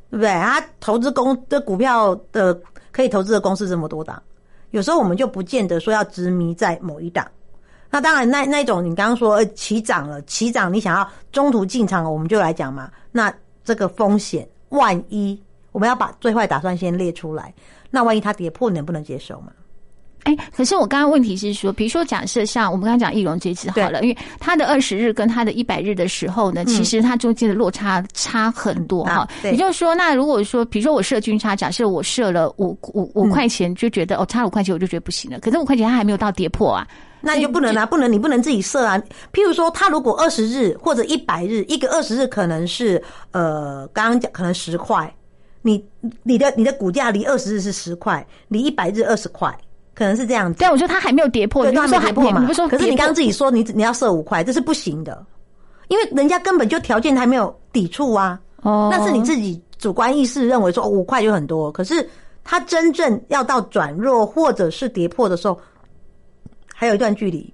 [0.10, 0.30] 对不对？
[0.30, 2.60] 他投资公的股票的
[2.92, 4.22] 可以投资的公司这么多档，
[4.72, 7.26] 有时候我们就不见得说要执迷在某一档。
[7.90, 12.92] 那当然，那那种你刚刚说起涨了，起涨你想要中途进场，我们就来讲嘛。
[13.12, 17.54] 那这个风险，万一我们要把最坏打算先列出来，
[17.90, 19.54] 那万一它跌破，能不能接受嘛？
[20.24, 29.26] 哎，可是我刚刚问题是说，比如说假设像我们刚刚讲易容这次好了，因为它的二十日跟它的一百日的时候呢，其实它中间的落差差很多哈。
[29.44, 35.40] 也就是说，那如果说，比如说我设均差，假设我设了五五五块钱，就觉得哦差五块钱我就觉得不行了。
[35.40, 36.86] 可是五块钱它还没有到跌破啊，
[37.22, 39.02] 那就不能啊，不能你不能自己设啊。
[39.32, 43.02] 譬如说，他如果二十日或者一百日，一个二十日可能是
[43.32, 45.10] 呃刚刚讲可能十块，
[45.62, 45.82] 你
[46.24, 49.58] 你的你的股价离二十日是十块，离一百日二十块。
[49.98, 52.42] 可能是这样子，但我觉得它还没有跌破，对，它没跌破嘛。
[52.42, 55.26] 你不说，可是你刚刚自己说你你要设五块，这是不行的，
[55.88, 58.40] 因为人家根本就条件还没有抵触啊。
[58.62, 62.08] 哦，那是你自己主观意识认为说五块就很多，可是
[62.44, 65.60] 它真正要到转弱或者是跌破的时候，
[66.76, 67.52] 还有一段距离。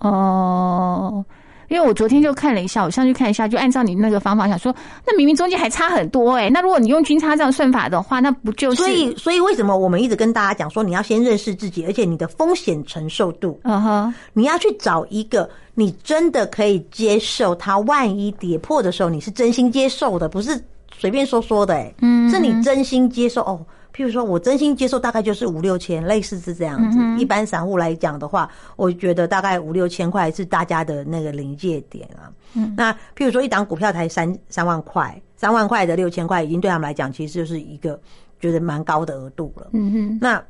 [0.00, 1.24] 哦。
[1.70, 4.74] 因为我昨天就看了一下，我上去看一下，就按照你那个方法想说，
[5.06, 8.82] 那明明中间还差很多哎，那如果你用均差这样算法的话，那不就是？
[8.82, 20.60] 所以，所以为什么我们一直跟大家讲说，你要先认识自己，而且你的风险承受度，嗯哼，你要去找一个你真的可以接受，它万一跌破的时候，你是真心接受的，不是
[20.98, 23.64] 随便说说的哎，嗯，是你真心接受哦。
[24.00, 26.98] 譬如说，我真心接受大概就是五六千，类似是这样子。
[27.20, 32.32] 一般散户来讲的话，我觉得大概五六千块是大家的那个临界点啊。
[32.74, 38.00] 那譬如说，一档股票才三三万块，三万块的六千块，已经对他们来讲，其实就是一个
[38.40, 39.68] 觉得蛮高的额度了。
[39.74, 40.42] 嗯哼，那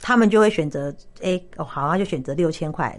[0.00, 2.96] 他们就会选择，哎，哦，好，那就选择六千块。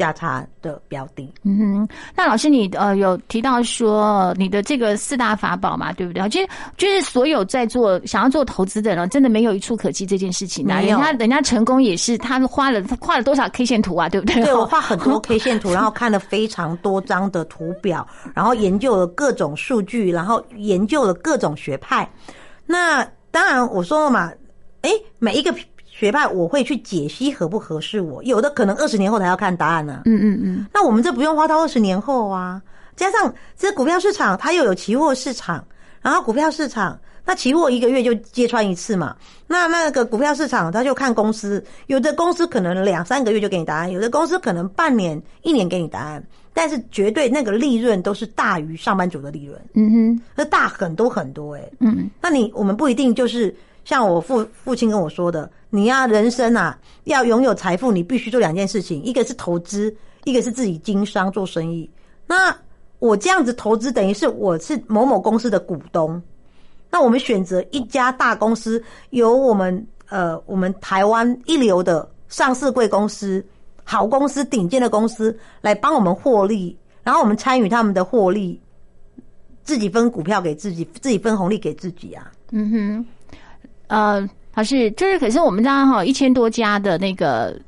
[0.00, 6.26] 价差的标的，嗯哼，那老师你呃有提到说你的这个四大法宝嘛，对不对？
[6.30, 10.66] 其实就是所有在做想要做投资的人，真的没有一处可及这件事情。
[10.66, 14.42] 那人家人家成功也是他花了画了多少 K 线图啊，对不对？
[14.42, 22.10] 对我画 很多 K 线图，然后看了非常多张的图表，然后研究了各种数据，然后研究了各种学派。
[22.64, 24.32] 那当然我说了嘛，
[24.80, 25.54] 哎，每一个。
[26.00, 30.00] 学派我会去解析合不合适我，有的可能二十年后才要看答案呢。
[30.06, 30.66] 嗯嗯嗯。
[30.72, 32.62] 那我们这不用花到二十年后啊。
[32.96, 35.62] 加上这股票市场它又有期货市场，
[36.00, 39.14] 然后股票市场那期货一个月就揭穿一次嘛。
[39.46, 49.60] 那那个股票市场他就看公司，有的公司可能两三个月就给你答案，有的公司可能半年一年给你答案，但是绝对那个利润都是大于上班族的利润。
[49.74, 51.70] 嗯哼，那大很多很多哎。
[51.80, 52.08] 嗯。
[52.22, 55.50] 那你我们不一定就是像我父父亲跟我说的。
[55.70, 61.88] 你要，人生啊，要拥有财富，你必须做两件事情，一个是投资，一个是自己经商做生意。
[62.26, 62.54] 那
[62.98, 66.20] 我这样子投资，等于是我是某某公司的股东，
[66.90, 73.44] 那我们选择一家大公司，由我们呃我们台湾一流的上市贵公司、
[73.84, 78.60] 好公司、顶尖的公司来帮我们获利，然后我们参与他们的获利，
[79.62, 82.30] 自己分股票给自己，自己分红利给自己啊。
[82.50, 83.06] 嗯哼，
[83.86, 87.58] 呃，还是就是，可是我们家哈一千多家的那个。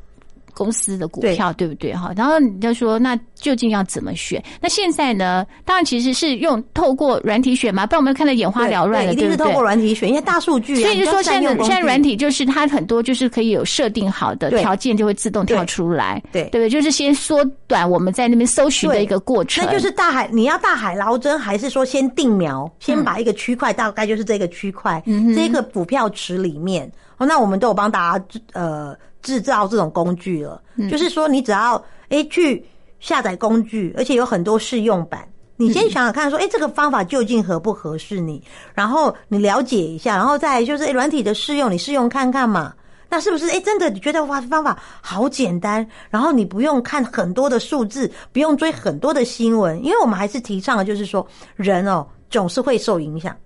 [0.55, 2.13] 公司的股票对不对哈？
[2.15, 4.43] 然后你就说，那究竟要怎么选？
[4.61, 5.45] 那现在呢？
[5.65, 10.77] 当然其实是用透过软体选嘛，不然我们看的眼花缭乱的，一定是透过软体选，因为大数据。
[10.77, 16.71] 所以就说现在现在软体就是它很多就是可以有设定好的条件，就会自动跳出来，对对不对？
[16.71, 19.67] 就是先缩短我们在那边搜寻的一个过程。
[19.67, 25.03] 那就是大海，你要大海捞针，还是说先定苗，先把一个区块大概就是这个区块，
[25.35, 28.97] 这个股票池里面，哦，那我们都有帮大家呃。
[29.23, 32.61] 制造这种工具了，就是说你只要哎去
[33.03, 35.29] 下载工具，而且有很多试用版。
[35.57, 38.43] 你先想想看，说哎这个方法究竟合不合适你，
[38.75, 42.73] 然后你了解一下，然后再就是软体的试用，你试用看看嘛。
[43.09, 53.37] 那是不是哎真的你觉得哇方法好简单，然后你不用看很多的数字，不用追很多的新闻，因为我们还是提倡的就是说人哦总是会受影响，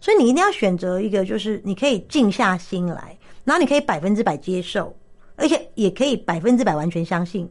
[0.00, 4.94] 所以你一定要选择一个就是你可以静下心来，然后你可以百分之百接受。
[5.34, 7.48] 而且也可以百分之百完全相信，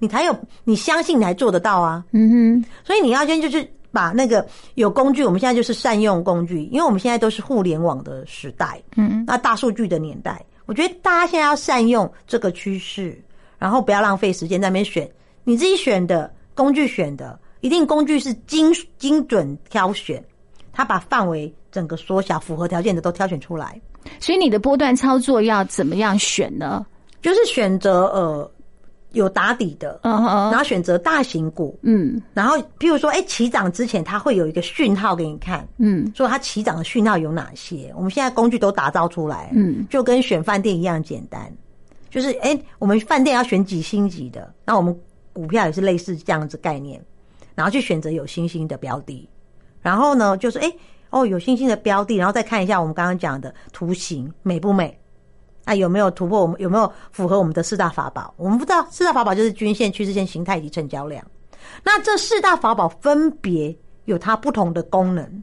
[0.00, 2.04] 你才有你相信你才做得到啊。
[2.10, 13.22] 嗯哼，所以你要先就是把那个有工具，我们现在就是善用工具，因为我们现在都是互联网的时代，嗯，那大数据的年代，我觉得大家现在要善用这个趋势，
[13.58, 15.08] 然后不要浪费时间在那边选
[15.44, 20.22] 你自己选的工具，选的一定工具是精精准挑选，
[20.72, 23.80] 它把范围整个缩小，符合条件的都挑选出来。
[24.18, 26.86] 所以你的波段操作要怎么样选呢？
[27.20, 28.50] 就是选择呃
[29.12, 37.92] 有打底的，嗯哼，然后选择大型股，嗯，然后譬如说，哎，起涨之前它会有一个讯号给你看，嗯，说它起涨的讯号有哪些？
[37.96, 41.52] 我们现在工具都打造出来，嗯，就跟选饭店一样简单，
[42.08, 44.96] 就是哎，我们饭店要选几星级的，那我们
[45.32, 47.02] 股票也是类似这样子概念，
[47.54, 49.28] 然后去选择有星星的标的，
[49.80, 50.72] 然后呢，就是哎
[51.10, 54.96] 哦有星星的标的，然后再看一下我们刚刚讲的图形美不美？
[55.64, 56.40] 那有没有突破？
[56.40, 58.32] 我们有没有符合我们的四大法宝？
[58.36, 61.24] 我们不知道四大法宝就是均线、趋势线、形态以及成交量。
[61.84, 63.74] 那这四大法宝分别
[64.06, 65.42] 有它不同的功能。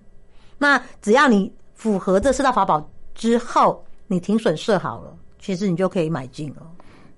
[0.57, 6.63] 那只要你符合这四大法宝之后，你停损设好了，其实你就可以买进了。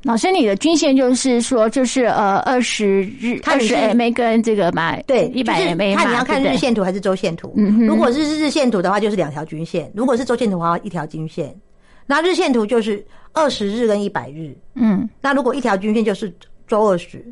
[0.04, 7.54] 老师，你的均线就是说，就是呃二十日、二十 MA 跟这个买对一百 MA 看你要看日线图还是周线图。
[7.86, 11.54] 如果是日线图的话，就是两条均线；如果是周线图的话，一条均线。
[12.10, 16.34] 那日线图就是二十日跟一百日，嗯，那如果一条均线就是
[16.68, 17.24] 周二十，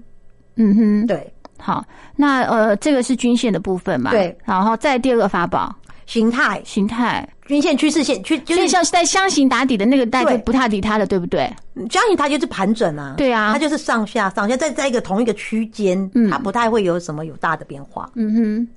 [0.56, 1.84] 嗯哼，对，好，
[2.16, 5.76] 那呃，这个是均线的部分嘛，对，然后再第二个法宝。
[6.06, 11.52] 形态，形态，均线、趋势线，趋就是像是在箱型打底的那个带就不太理它的，对不对？
[11.90, 18.68] 箱型它就是盘整啊，对啊，它就是上下上下在在一个同一个区间，它不太会有什么有大的变化，嗯哼，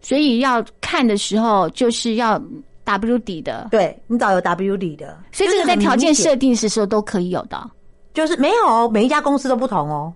[0.00, 2.42] 所以要看的时候就是要。
[2.84, 7.70] W 底的，对你找有 W 底的，所以这个在条件设定时时候都可以有的，
[8.12, 10.12] 就是没有每一家公司都不同哦。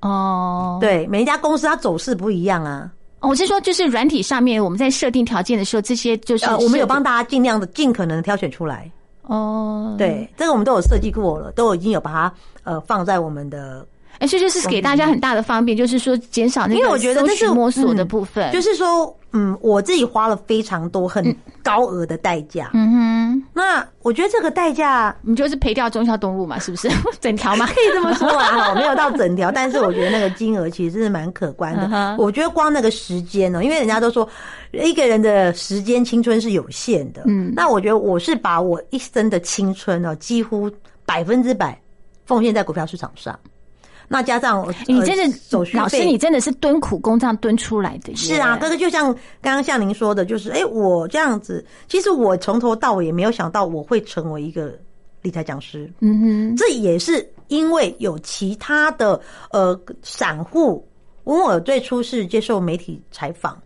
[0.00, 2.90] 哦，对，每一家公司它走势不一样啊。
[3.20, 8.90] 我是说，就是软体上面我们在设定条件的时候，这些就是我们有帮大家尽量的、尽可能的挑选出来。
[9.22, 13.86] 哦，对，这个我们都有设计过了，都已经有把它呃放在我们的。
[14.18, 18.52] 哎，这就是给大家很大的方便，就是说减少那个搜寻摸索的部分。
[18.52, 22.70] 就是说，嗯，我自己花了非常多很高额的代价。
[22.74, 26.90] 嗯哼，那我觉得这个代价，你就是赔掉中孝东路嘛，是不是？
[27.18, 28.74] 整条嘛，可以这么说啊。
[28.76, 32.16] 没有到整条，但是我觉得那个金额其实是蛮可观的。
[32.18, 34.28] 我觉得光那个时间呢，因为人家都说
[34.72, 37.22] 一个人的时间青春是有限的。
[37.24, 40.70] 嗯，那我觉得我是把我一生的青春呢，几乎
[41.06, 41.80] 百分之百
[42.26, 43.38] 奉献在股票市场上。
[44.12, 45.38] 那加上你真的
[45.72, 48.12] 老师，你真的是蹲苦工这样蹲出来的。
[48.16, 54.76] 是啊，哥哥，就像刚刚像您说的，就是哎，我这样子，其实我从头到尾也没有想到我会成为一个
[55.22, 55.88] 理财讲师。
[56.00, 59.20] 嗯哼，这也是因为有其他的
[59.52, 60.84] 呃散户
[61.24, 63.56] 因为我最初是接受媒体采访，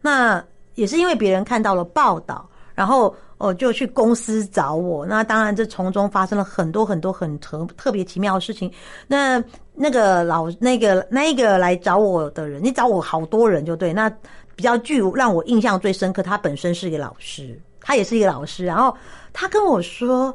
[0.00, 0.42] 那
[0.74, 3.14] 也是因为别人看到了报道，然后。
[3.42, 5.04] 哦，就去公司找我。
[5.04, 8.70] 那当然，这从中发生了很多很多很特特别奇妙的事情。
[9.08, 9.42] 那
[9.74, 13.92] 那个老那个那一个来找我的人，你找我好多人就对。
[13.92, 14.08] 那
[14.54, 18.64] 比较具让我印象最深刻，他本身是一个老师，他也是一个老师。
[18.64, 18.96] 然后
[19.32, 20.32] 他跟我说，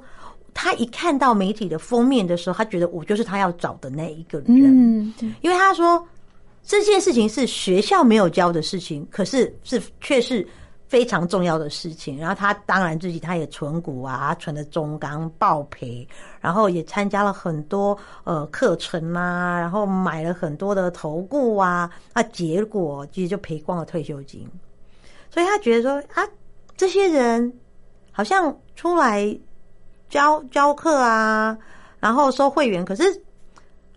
[0.53, 4.47] 他一看到媒体的封面的时候，他觉得我就是他要找的那一个人。
[4.47, 6.05] 嗯，因为他说
[6.61, 10.45] 这件事情是学校没有教的事情，可是是却是。
[10.87, 12.17] 非常重要的事情。
[12.17, 16.07] 然后他当然自己他也存股啊，存的中钢爆赔，
[16.39, 24.49] 然后也参加了很多呃课程啊，然后买了很多的投顾啊，啊，结果其实就赔光了退休金。
[25.29, 26.27] 所以他觉得说啊，
[26.75, 27.53] 这些人
[28.11, 29.37] 好像出来
[30.09, 31.57] 教教课啊，
[31.99, 33.03] 然后收会员，可是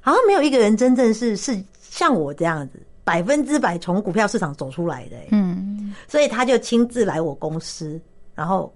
[0.01, 2.83] 好像没有一个人真正是是像我这样子。
[3.11, 8.01] 百分之百从股票市场走出来的，嗯，所以他就亲自来我公司，
[8.37, 8.73] 然后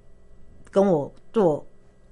[0.72, 1.64] 跟我做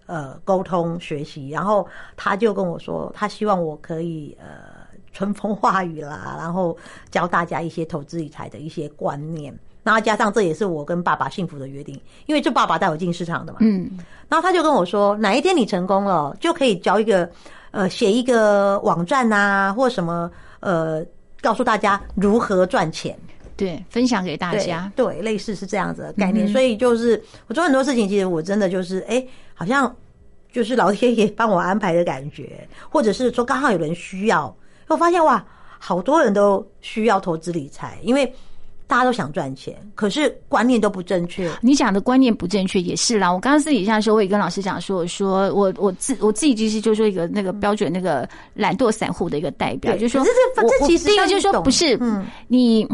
[0.07, 1.85] 呃沟通学习，然后
[2.17, 6.77] 他就跟我说，他希望我可以呃春风化雨啦，然后
[7.11, 13.91] 教大家一些投资理财的一些观念，然后加上这也是我跟爸爸幸福的约定，因为就爸爸带我进市场的嘛，嗯，
[14.29, 17.29] 然后他就跟我说，哪一天你成功了，就可以教一个
[17.73, 20.31] 呃写一个网站啊，或什么
[20.61, 21.05] 呃。
[21.43, 23.15] 告诉大家如何赚钱，
[23.55, 26.49] 对，分享给大家，对，类似是这样子的概念。
[26.49, 29.95] 所以就是我做很多事情，其实我真的就是，哎，好像
[30.51, 35.45] 就是老天爷帮我安排的感觉，或者是说刚好有人需要，我发现哇，
[35.79, 38.33] 好多人都需要投资理财，因为。
[38.93, 41.51] 大家都想赚钱，可是观念都不正确。
[41.63, 43.33] 你讲的观念不正确也是啦。
[43.33, 50.23] 我刚刚私底下说，我也跟老师讲说，我说我我自我自己其实就说一个那个标准那个懒惰散户的一个代表，就是说，
[50.55, 52.87] 这其实第一个就是说不是，嗯，你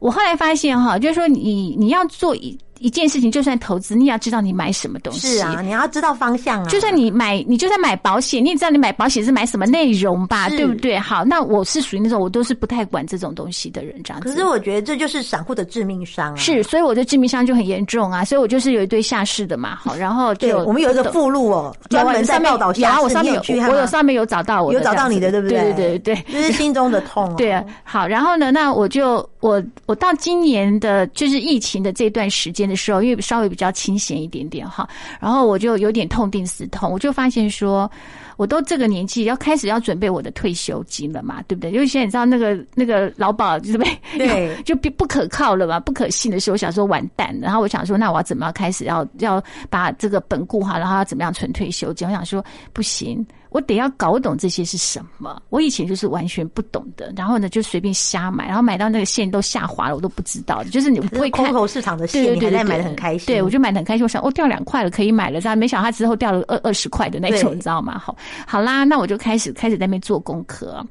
[0.00, 2.58] 我后来发现哈，就是说你你要做一。
[2.82, 5.36] 一件事情，就算投资，你也要知道你买什么东西。
[5.36, 6.68] 是啊，你要知道方向啊。
[6.68, 10.48] 就算你买，你就算买保险，你也知道你买保险是买什么内容吧？
[10.50, 10.98] 对不对？
[10.98, 14.28] 好，那我是属于那种我都是不太管这种东西的人，这样子。
[14.28, 16.36] 可是我觉得这就是散户的致命伤啊。
[16.36, 18.24] 是，所以我的致命伤就很严重啊。
[18.24, 19.76] 所以我就是有一堆下市的嘛。
[19.76, 23.02] 好，然后就我们有一个附录哦，专门在报道下市。
[23.02, 25.62] 我上面有，我有上面有找到我，有找到你的，对不对？
[25.62, 27.34] 对对对对，就是心中的痛。
[27.36, 33.52] 对啊，好，然后呢，那我就我我到今年的就是疫情的这段时间的时候，因为稍微。
[33.52, 34.88] 比较清闲一点点哈，
[35.20, 37.90] 然后我就有点痛定思痛，我就发现说，
[38.38, 41.70] 我都这个年纪要开始要准备我的退休金了嘛，对不对？
[41.70, 47.38] 因为现在你知道那个那个劳保就是被对 就不不可靠了嘛，不可信的时候，我想说完蛋。
[47.42, 52.08] 然后我想说，那我要怎么样开始要要把这个本固好，然后要怎么样存退休金？
[52.08, 53.22] 我想说不行。
[53.52, 55.40] 我得要搞懂这些是什么。
[55.50, 60.64] 我以前就是完全不懂的，然后呢就随便瞎买，然后买到那个线都下滑了，我都不知道。
[60.64, 63.26] 就是你不会看空头市场的线，你还在买的很开心。
[63.26, 64.04] 对，我就买的很开心。
[64.04, 65.40] 我想，哦，掉两块了，可以买了。
[65.40, 67.98] 这样没想到它之后掉了二二十块的那种，你知道吗？
[67.98, 70.84] 好，好啦，那我就开始开始在那边做功课。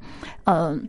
[0.44, 0.88] 嗯，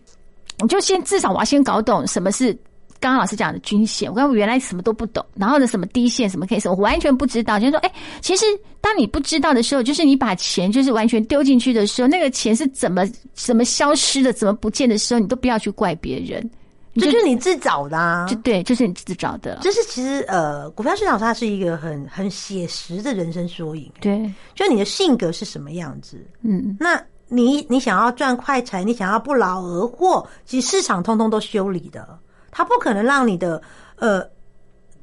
[0.60, 2.56] 我就先至少我要先搞懂什么是。
[3.04, 7.60] 刚刚老师讲的均线，我刚刚原来什么都不懂，然后呢，什么低线，什么 K 线，我完全不知道。
[7.60, 8.46] 就是说，哎，其实
[8.80, 16.50] 当你不知道的时候，就是你把钱就是完全丢进去的时候，那个钱是怎么怎么消失的，怎么不见的时候，你都不要去怪别人，
[16.96, 19.60] 这就是你自找的，就对，就是你自找的。
[19.62, 32.18] 就是其实呃，股票市场它是一个很很写实的人生缩影，对，就你的性格是什么样子，嗯，那你你想要赚快财，你想要不劳而获，其实市场通通都修理的。
[32.54, 33.62] 他不可能让你的
[33.98, 34.24] 呃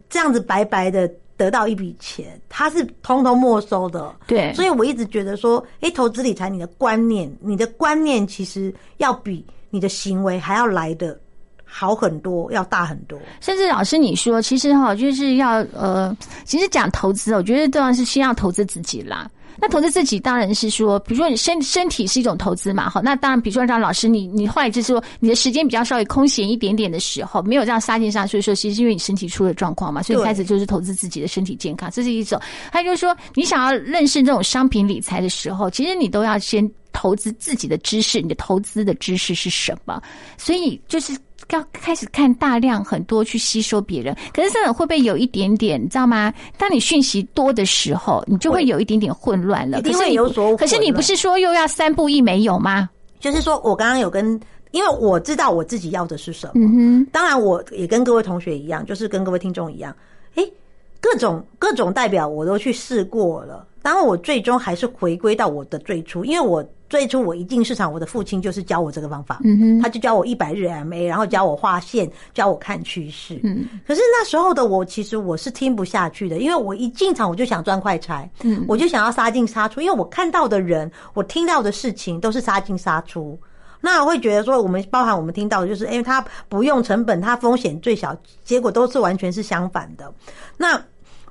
[0.09, 4.15] 这样子白白的得到一笔钱，他是通通没收的。
[4.27, 11.19] 对，所以我一直觉得说，哎，投资理财，你的观念，你的观念其实要比你的行为还要来的
[11.65, 13.19] 好很多，要大很多。
[13.41, 19.31] 甚至老师你说，其实哈，就是要呃，其实讲投资，我觉得当然是先要投资自己啦。
[19.61, 32.41] 那投资自己当然是说，比如说你身身体是一种投资嘛，哈，那当然，比如说让老师你你后来就是说你的时间比较稍微空闲一点点的时候，没有这样杀进杀出，所以说其实因为你身体出了状况嘛，所以开始就是投资自己的身体健康，这是一种。
[32.73, 40.03] 还有就是说，你想要认识这种商品理财的时候，其实你都要先投资自己的知识，你的投资的知识是什么？
[40.39, 41.17] 所以就是。
[41.51, 46.33] 要开始看大量很多去吸收别人，可是这种会不会有一点点，你知道吗？
[46.57, 49.79] 当你讯息多的时候，你就会有一点点混乱了。
[49.79, 52.89] 一定会有所，可是你不是说又要三步一没有吗？
[53.19, 54.39] 就是说我刚刚有跟，
[54.71, 56.53] 因为我知道我自己要的是什么。
[56.57, 59.95] 嗯哼，当然我也跟各位同学一样，就是跟各位听众一样，
[60.37, 60.53] 诶，
[61.01, 66.65] 各种各种代表我都去试过了，当然我最终还是回归到我的最初，因为我。
[66.91, 69.41] 最初我一进市场，我的父亲就是教我这个方法，
[69.81, 73.39] 他就教我一百日 MA，然后教我画线，教我看趋势。
[73.45, 83.39] 嗯，可是那时候的我，其实我是听不下去的，因为我一进场我就想赚快财，嗯，我就想要杀进杀出，因为我看到的人，我听到的事情都是杀进杀出，
[83.81, 90.13] 那我会觉得说，我们包含我们听到的就是，因为它不用成本，它风险最小，结果都是完全是相反的。
[90.57, 90.77] 那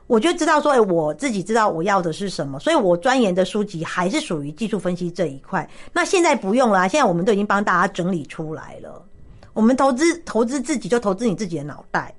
[0.09, 5.69] 我就知道说，哎，我自己知道我要的是什么，所以我钻研的书籍还是属于技术分析这一块。
[5.93, 9.05] 那现在不用了，现在我们都已经帮大家整理出来了。
[9.53, 12.11] 我们投资投资自己，就投资你自己的脑袋。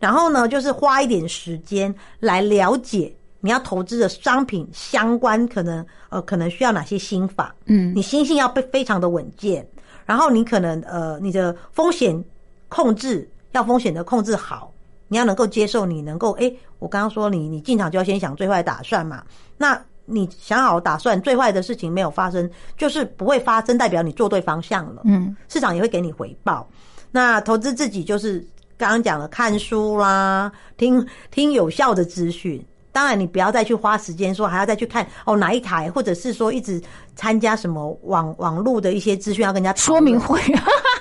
[0.00, 7.54] 然后呢，就是花一点时间来了解你要投资的商品相关，可能呃，可能需要哪些心法。
[7.66, 9.64] 嗯，你心性要被非常的稳健，
[10.04, 12.20] 然后你可能呃，你的风险
[12.68, 14.72] 控制要风险的控制好，
[15.08, 19.22] 你要能够接受，你能够哎，我刚刚说你你进场就要先想最坏打算嘛，
[19.56, 19.80] 那。
[20.08, 22.48] 你想好打算，最坏的事情没有发生，
[22.78, 25.02] 就是不会发生，代表你做对方向了。
[25.04, 26.64] 嗯，市场也会给你回报。
[27.10, 28.38] 那投资自己就是
[28.78, 32.64] 刚刚讲了，看书啦，听听有效的资讯。
[32.92, 36.80] 当然，你不要再去花时间说还要再去看哦哪一台，或者是说一直
[37.16, 40.40] 参加什么网网络的一些资讯要跟人家说明会，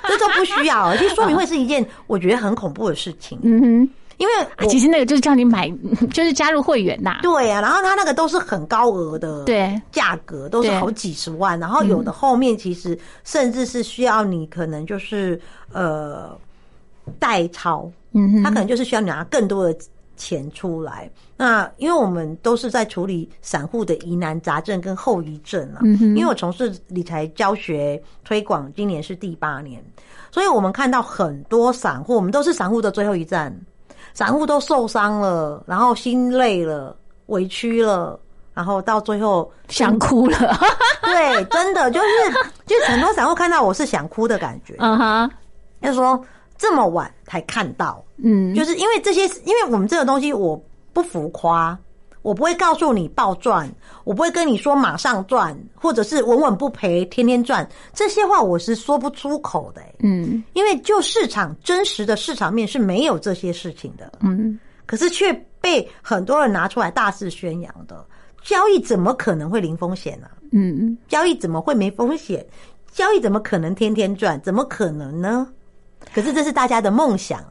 [0.09, 0.95] 这都不需要。
[0.97, 3.39] 其实说明会是一件我觉得很恐怖的事情。
[3.43, 3.89] 嗯哼。
[4.17, 5.69] 因为其实那个就是叫你买，
[6.13, 7.19] 就是加入会员呐。
[7.21, 15.37] 对呀，然后他那个都是很高额的，对，价格都是好几十万，然后有的后面其实甚至是需要你可能就是
[15.73, 16.33] 呃
[17.19, 19.77] 代抄，嗯，他可能就是需要你拿更多的
[20.15, 21.09] 钱出来。
[21.37, 29.83] 那因为我们都是在处理散户的疑难杂症跟后遗症啊，嗯因为我从事理财教学推广，今年是第八年，
[30.31, 33.55] 所以我们看到很多散户，我们都是散户的最后一站。
[34.13, 36.95] 散户都受伤了，然后心累了，
[37.25, 38.17] 委屈了，
[38.53, 40.37] 然后到最后想哭了。
[41.03, 42.07] 对，真的就是，
[42.65, 44.73] 就是很多散户看到我是想哭的感觉。
[44.79, 45.31] 嗯哼，
[45.81, 46.17] 就说
[46.57, 50.61] 这么晚才看到，嗯，就是因为这些，因为我们这个东西我
[50.93, 51.77] 不浮夸。
[52.21, 53.71] 我不会告诉你暴赚，
[54.03, 59.81] 我不会跟你说马上赚，或者是稳稳不赔，天天赚，这些话我是说不出口的。
[59.99, 64.11] 嗯，因为就市场真实的市场面是没有这些事情的。
[64.21, 65.31] 嗯，可是却
[65.61, 68.03] 被很多人拿出来大肆宣扬的，
[68.41, 70.27] 交易怎么可能会零风险呢？
[70.51, 72.43] 嗯，交易怎么会没风险？
[72.91, 74.41] 交易怎么可能天天赚？
[74.41, 75.47] 怎么可能呢？
[76.13, 77.43] 可是这是大家的梦想。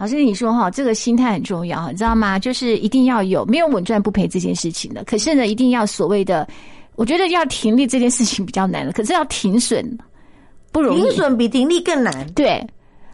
[0.00, 2.38] 老师，你说哈，这个心态很重要，你知道吗？
[2.38, 5.02] 就是一定要有没有稳赚不赔这件事情的。
[5.02, 6.46] 可是呢，一定要所谓的，
[6.94, 8.92] 我觉得要停利这件事情比较难了。
[8.92, 9.98] 可是要停损
[10.70, 12.24] 不容易，停损比停利更难。
[12.34, 12.64] 对，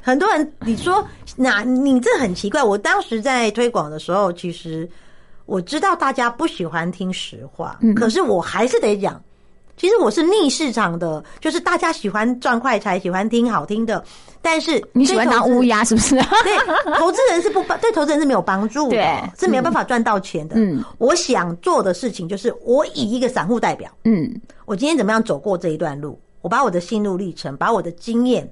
[0.02, 1.02] 很多人你说，
[1.36, 2.62] 那你这很奇怪。
[2.62, 4.86] 我当时在推广的时候，其实
[5.46, 9.18] 我知道大家不喜欢听实话，可是我还是得讲。
[9.76, 14.02] 其实我是逆市场的，就是大家喜欢赚快财，喜欢听好听的，
[14.40, 16.14] 但是你喜欢当乌鸦是不是？
[16.14, 20.54] 对，投资人是不帮， 对投资人是没有帮助的，是没有办法赚到钱的。
[20.56, 24.32] 嗯，我想做的事情就是，我以一个散户代表，嗯，
[24.64, 26.18] 我今天怎么样走过这一段路？
[26.40, 28.48] 我把我的心路历程，把我的经验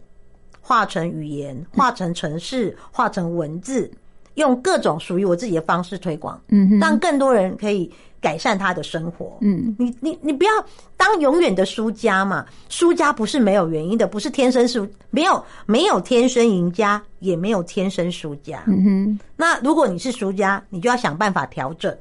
[0.61, 3.89] 化成语言，化成城市，化成文字，
[4.35, 7.89] 用各种属于我自己的方式推广，嗯，让更多人可以。
[8.23, 10.51] 改善他的生活，嗯，你你你不要
[10.97, 19.19] 当永远的输家嘛，输家不是没有原因的，不是天生输，没有没有天生赢家，也没有天生输家，嗯哼。
[19.37, 21.93] 那如果你是输家，你就要想办法调整，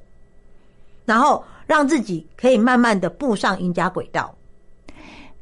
[1.06, 4.32] 然后让自己可以慢慢的步上赢家轨道。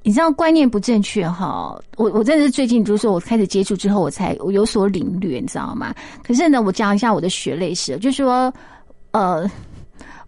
[0.02, 5.94] 你知道观念不正确哈，我我真的是最近就是说我开始接触之后，我才我有所领略，你知道吗？
[6.24, 8.54] 可是呢，我讲一下我的血泪史，就是说，
[9.12, 9.46] 呃。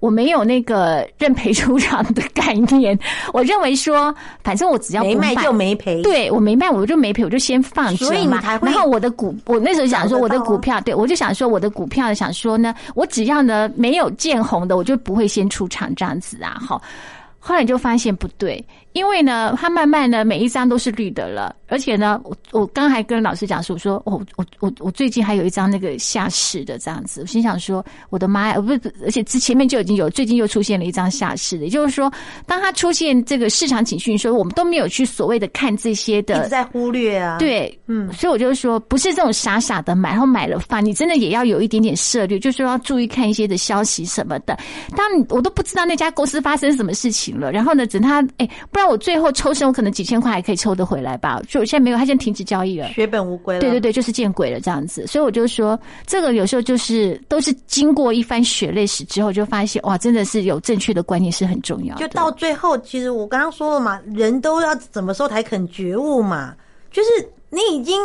[0.01, 2.97] 我没有那个认赔出场的概念，
[3.33, 8.41] 我认为说，反正我只要没卖就没赔，对我没卖我就没赔，我就先放着嘛。
[8.63, 16.57] 然后我的股，我那时候想说我的股票，对我就想说我的股票，想说呢，我只要呢没有见红的，我就不会先出场这样子啊。
[16.59, 16.81] 好，
[17.39, 18.61] 后来就发现不对。
[18.93, 32.11] 因为呢，它慢慢呢每一张都是绿的了，而且呢，我我刚还跟老师讲说，我说我我我我最近还有一张那个下市的这样子，我心想说，我的妈呀，不是，而且之前面就已经有，最近又出现了一张下市的，也就是说，
[32.45, 44.57] 当它出现这个市场警讯，说我们都没有去所谓的看这些的，一直在忽略啊，对，嗯，所以我就说，不是这种傻傻的买，然后买了放，你真的也要有一点点涉略，就是说要注意看一些的消息什么的。
[44.97, 48.80] 当你我都不知道那家公司发生什么事情了，然后呢，等他哎，不。
[48.81, 51.39] 那我最后抽身，我可能几千块还可以抽得回来吧？
[51.47, 53.61] 就我现在没有，他现在停止交易了，血本无归了。
[53.61, 55.05] 对对对，就是见鬼了这样子。
[55.05, 61.95] 所以我就说，这个有时候就是都是经过一番血泪史之后，就发现哇，真的是有正确的观念是很重要。
[61.97, 66.55] 就到最后，其实我刚刚说了嘛，人都要怎么时候才肯觉悟嘛？
[66.91, 67.09] 就是
[67.51, 68.01] 你已经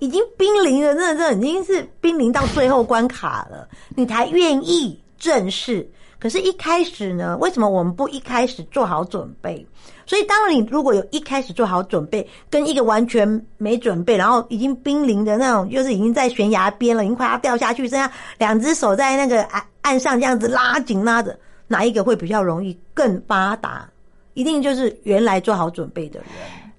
[0.00, 5.88] 已经濒临了，真的，真的已经是濒临到最后关卡了，你才愿意正视。
[6.24, 9.66] 可是，一开始呢，为什么我们不一开始做好准备？
[10.06, 23.86] 所以，当你如果有一开始做好准备，跟一个完全没准备，然后已经濒临的那种，就是已经在悬崖边了，已经快要掉下去，剩下两只手在那个岸岸上这样子拉紧拉着，哪一个会比较容易更发达？
[24.32, 26.28] 一定就是原来做好准备的人。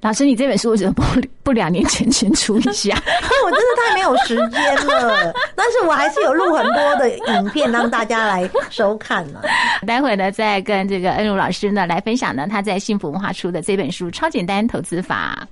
[0.06, 1.04] 老师，你这本书为什么不
[1.42, 2.96] 不两年前先出一下？
[3.44, 5.34] 我真的太没有时间了。
[5.56, 9.42] 但是我还是有录很多的影片让大家来收看呢。
[9.88, 15.48] 待会呢，再跟这个恩如老师呢来分享呢他在幸福文化出的这本书《超简单投资法》。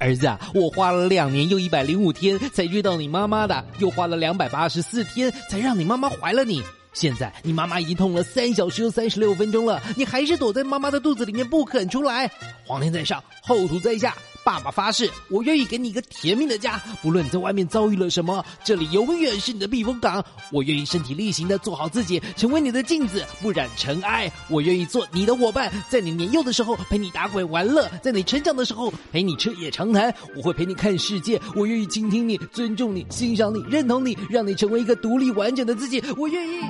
[0.00, 6.64] 儿子啊，我花了两年又一百零五天才遇到你妈妈的，又花了两百八十四天才让你妈妈怀了你。
[6.96, 12.26] 现在你妈妈已经痛了三小时又三十六分钟了，你还是躲在妈妈的肚子里面不肯出来。
[12.64, 14.16] 皇天在上，后土在下。
[14.46, 20.24] 爸爸发誓，我愿意给你一个甜蜜的家，不论你在外面遭遇了什么，这里永远是你的避风港。
[20.52, 24.30] 我愿意身体力行的做好自己，成为你的镜子，不染尘埃。
[24.48, 30.14] 我愿意做你的伙伴，在你年幼的时候陪你打鬼玩乐，在你成长的时候陪你彻夜长谈。
[30.36, 36.00] 我会陪你看世界，我愿意倾听你，尊重你，欣赏你，认同你，让你成为一个独立完整的自己。
[36.16, 36.60] 我愿意。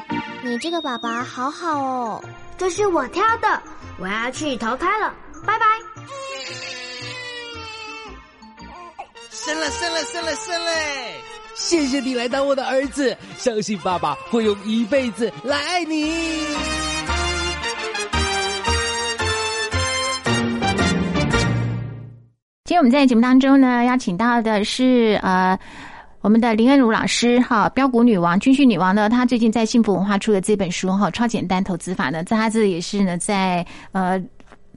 [0.42, 2.24] 你这个爸爸好好哦，
[2.56, 3.62] 这是我挑的，
[3.98, 5.14] 我要去投胎了，
[5.44, 5.66] 拜拜。
[9.46, 10.70] 生了，生了，生了，生了！
[11.54, 16.10] 谢谢你来当我的儿子，相信爸爸会用一辈子来爱你。
[22.64, 25.56] 今天我们在节目当中呢，邀请到的是呃
[26.22, 34.20] 我们的林恩如老师哈，标股女王、军训女王呢，她最近在幸福文化出的这本书哈，《超简单投资法》呢，在她这里也是呢，在呃。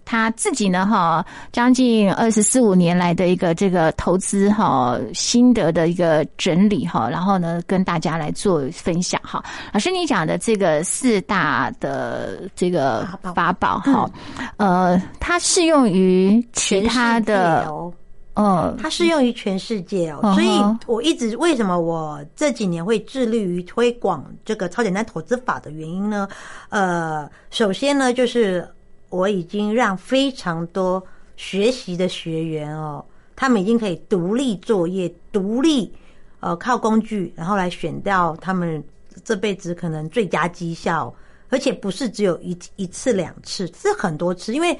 [0.09, 9.43] 他自己呢，哈，将近二十四五年来的一个这个投资哈心得的一个整理哈，然后呢，跟大家来做分享哈。
[9.71, 14.09] 老师，你讲的这个四大的这个法宝哈，
[14.57, 17.93] 呃，它适用于其他的哦，
[18.33, 20.33] 嗯，它适用于全世界哦。
[20.33, 20.49] 所以
[20.87, 26.27] 我一直为什么我这几年会致力于推广这个超简单投资法的原因呢？
[26.69, 28.67] 呃，首先呢，就是。
[29.09, 31.03] 我已经让非常多
[31.35, 33.03] 学习的学员哦，
[33.35, 35.91] 他们已经可以独立作业、独立
[36.39, 38.83] 呃靠工具，然后来选掉他们
[39.23, 41.13] 这辈子可能最佳绩效，
[41.49, 44.53] 而且不是只有一一次两次，是很多次。
[44.53, 44.77] 因为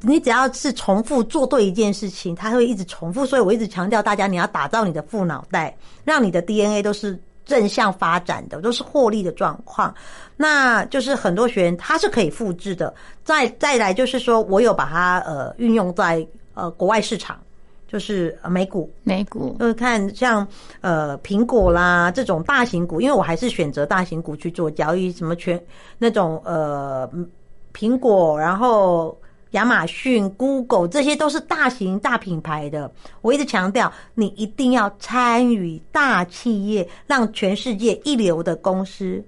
[0.00, 3.24] 你只要是重复做对一件事情，它会一直重复。
[3.24, 7.18] 所以我一直强调大家，你要打造你的副脑袋，让你的 DNA 都是。
[7.46, 9.94] 正向发展的都是获利的状况，
[10.36, 12.92] 那就是很多学员他是可以复制的。
[13.24, 17.38] 再再来就是说我有把它呃运用在呃国外市场，
[17.88, 20.46] 就是美股，美股就是看像
[20.80, 25.58] 呃苹果啦这种大型股，因为我还是选择大型股去做交易，什么全
[25.96, 27.08] 那种呃
[27.72, 29.16] 苹果，然后。
[29.52, 32.92] 亚马逊、Google 这些都是大型大品牌的。
[33.22, 39.24] 我一直强调，你一定要参与大企业，让全世界一流的公司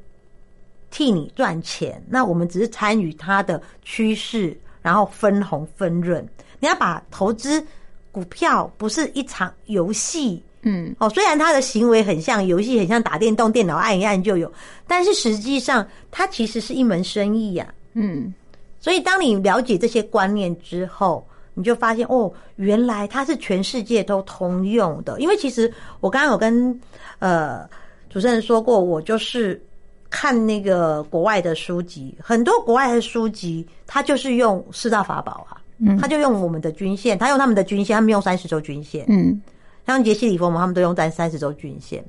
[0.91, 2.03] 替你赚钱。
[2.09, 6.27] 那我们只是参与它的趋势，然后分红分润。
[6.59, 7.65] 你要把投资
[8.11, 14.53] 股票不是一场游戏，嗯，哦，虽然它的行为很像游戏，很像打电动，电脑按一按就有，
[14.87, 18.35] 但是实际上它其实是一门生意呀，嗯。
[18.81, 25.19] 所以，当你了解这些观念之后，你就发现哦，原来它是全世界都通用的。
[25.21, 26.81] 因为其实我刚刚有跟
[27.19, 27.69] 呃
[28.09, 29.61] 主持人说过，我就是
[30.09, 39.43] 看那个国外的书籍，很多国外的书籍，它就是用四大法宝啊，嗯，他就用我们的均线，他用他们的均线，他们用三十周均线，嗯，
[39.85, 42.05] 像杰西·里佛嘛，他们都用在三十周均线，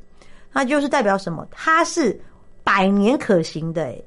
[0.53, 1.47] 那就是代表什么？
[1.49, 2.21] 它是
[2.63, 3.99] 百年可行的，哎，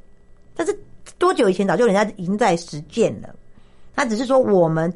[0.55, 0.79] 但是。
[1.23, 3.29] 多久以前早就人家已经在实践了，
[3.95, 4.93] 他只是说我们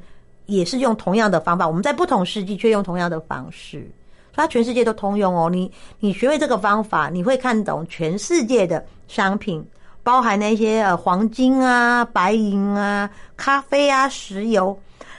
[0.46, 3.88] 也是用同样的方法，我们在不同世纪却用同样的方式，
[4.32, 5.48] 它全世界都通用哦。
[5.48, 5.70] 你
[6.00, 9.64] 你学会这个方法，你会看懂全世界的商品，
[10.02, 14.76] 包含那些呃黄金啊、白银啊、咖啡啊、石油。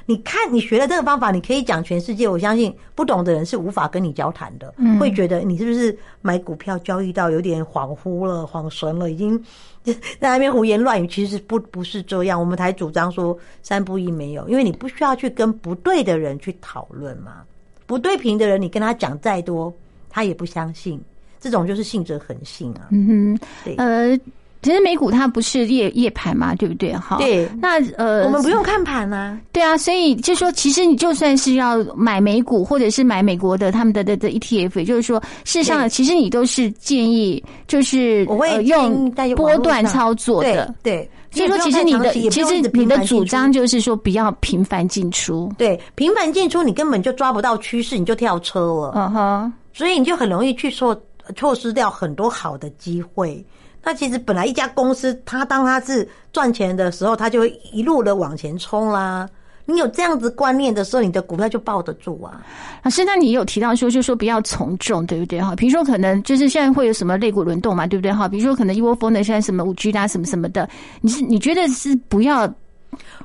[0.09, 2.25] 你看，你学了这个方法，你可以讲全世界。
[2.25, 9.37] 我相信不懂的人是无法跟你交谈的，会觉得你是不是买股票交易到有点恍惚了、恍神了，已经
[9.83, 11.05] 在那边胡言乱语。
[11.07, 17.43] 其实不不是这样，我们才主张说三不一没有，因为你不需要去跟不对的人去讨论嘛。
[17.85, 19.73] 不对平的人，你跟他讲再多，
[20.09, 21.01] 他也不相信。
[21.39, 22.87] 这种就是信者恒信啊。
[22.91, 24.17] 嗯哼，对，呃。
[24.61, 26.93] 其实美股它不是夜夜盘嘛，对不对？
[26.93, 27.47] 哈，对。
[27.61, 29.39] 那呃，我们不用看盘啊。
[29.51, 40.73] 对啊，所以就说，其实你就算是要买美股，或者是买美国的他们的的的 ETF，也就是说，事实上，其实你都是建议，就是我会用波段操作的。
[40.83, 45.51] 对，所以说，其实你的其实你的主张就是说，不要频繁进出。
[45.57, 48.93] 对，频繁进出，你根本就抓不到趋势，你就跳车了。
[48.95, 50.99] 嗯哼，所以你就很容易去错
[51.35, 53.45] 错失掉很多好的机会。
[53.88, 59.25] 那其实本来一家公司，它当它是赚钱的时候，它就会一路的往前冲啦。
[59.65, 62.41] 你有这样子观念的时候，你的股票就抱得住啊。
[62.83, 65.55] 老师，那你有提到说，就说不要从众，对不对哈？
[65.55, 68.27] 比如说，可能就是现在会有什么肋骨轮动嘛，对不对哈？
[68.27, 70.69] 比如说，可能一窝蜂的现在什么五 G 啦，什么什么的，
[70.99, 72.53] 你是你觉得是不要？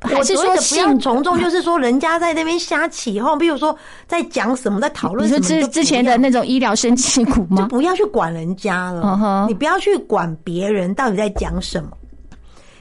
[0.00, 1.38] 还是说不要从众？
[1.38, 7.62] 就是说，人家在那边瞎起哄，比如说在讲什么，在讨论什么，之之前的那种医疗生气股吗？
[7.62, 11.90] 就不要去管人家了，你不要去管别人到底在讲什么，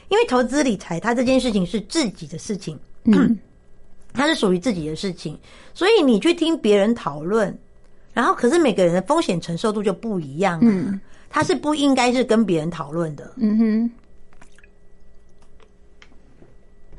[0.10, 3.38] 因为投资理财，它这件事情是自己的事情，嗯，
[4.14, 5.38] 它是属于自己的事情，
[5.74, 7.56] 所以你去听别人讨论，
[8.14, 13.92] 然后可是每个人的风险承受度就不一样，嗯，他是不应该是跟别人讨论的，嗯哼。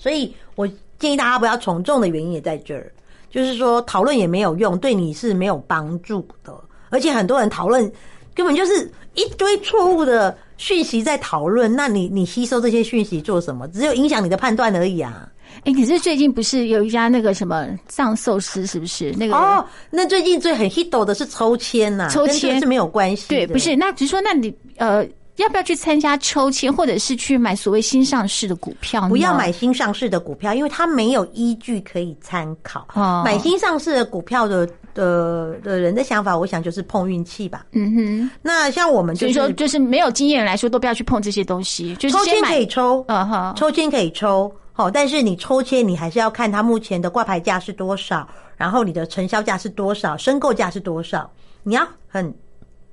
[0.03, 0.67] 所以我
[0.99, 2.91] 建议大家不要从众的原因也在这儿，
[3.31, 6.53] 就是说讨论也没有用，对你是没有帮助的。
[6.91, 7.89] 而且很多人讨论
[8.35, 13.69] 根本就是一堆错误的讯息在讨论，那你你吸收这些讯息做什么？
[13.69, 15.29] 只有影响你的判断而已啊！
[15.65, 19.37] 哎，可是最近不是有一家那个什么藏寿司，是不是那个？
[19.37, 23.29] 哦，那最近最很 hit 的是抽签呐，抽签是没有关系。
[23.29, 25.07] 对，不是，那只是说，那你呃。
[25.43, 29.09] 要不要去参加抽签，或者是去买所谓新上市的股票？
[29.09, 32.87] 不要买新上市的股票，因为它没有依据可以参考。
[32.95, 37.67] 哦，买新上市的股票的的的人的想法，我想就是碰运气吧。
[37.73, 38.31] 嗯哼。
[38.41, 41.95] 那像我们就是说，就是没有经验来说，都不要去碰这些东西。
[41.97, 44.51] 就是抽签可以抽，嗯哼，抽签可以抽。
[44.73, 48.27] 好，但是你抽签，你还是要看它目前的挂牌价是多少，
[48.57, 51.31] 然后你的成交价是多少，申购价是多少，
[51.63, 52.33] 你要很。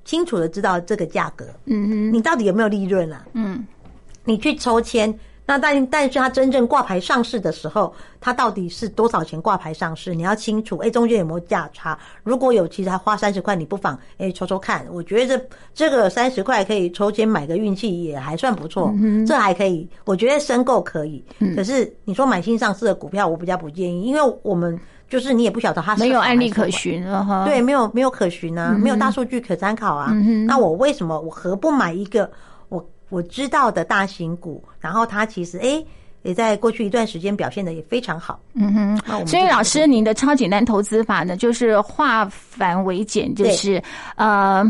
[0.04, 3.24] 清楚的知道这个价格，嗯哼，你到底有没有利润啊？
[3.34, 3.64] 嗯，
[4.24, 5.12] 你去抽签，
[5.46, 10.14] 那但但是它真正挂牌上市的时候，它到底是多少钱挂牌上市？
[10.14, 11.98] 你要清楚，哎，中间有没有价差？
[12.22, 14.86] 如果有，其实还花三十块，你不妨哎抽抽看。
[14.90, 15.44] 我觉得这
[15.74, 18.92] 这个三十块可以抽签买个运气，也还算不错，
[19.26, 19.88] 这还可以。
[20.04, 21.22] 我觉得申购可以，
[21.54, 24.78] 可是你说买新上市的股票，我比较不建议，因为我们。
[25.10, 30.12] 就是你也不晓得它没有案例可循了哈，对，没有没有可循啊，没有大数据可参考啊。
[30.46, 32.30] 那我为什么我何不买一个
[32.68, 34.64] 我我知道的大型股？
[34.78, 35.84] 然后它其实哎
[36.22, 38.38] 也在过去一段时间表现的也非常好。
[38.54, 38.72] 嗯
[39.04, 43.82] 哼，所以老师您的超简单投资法呢，就是化繁为简，就是
[44.14, 44.64] 呃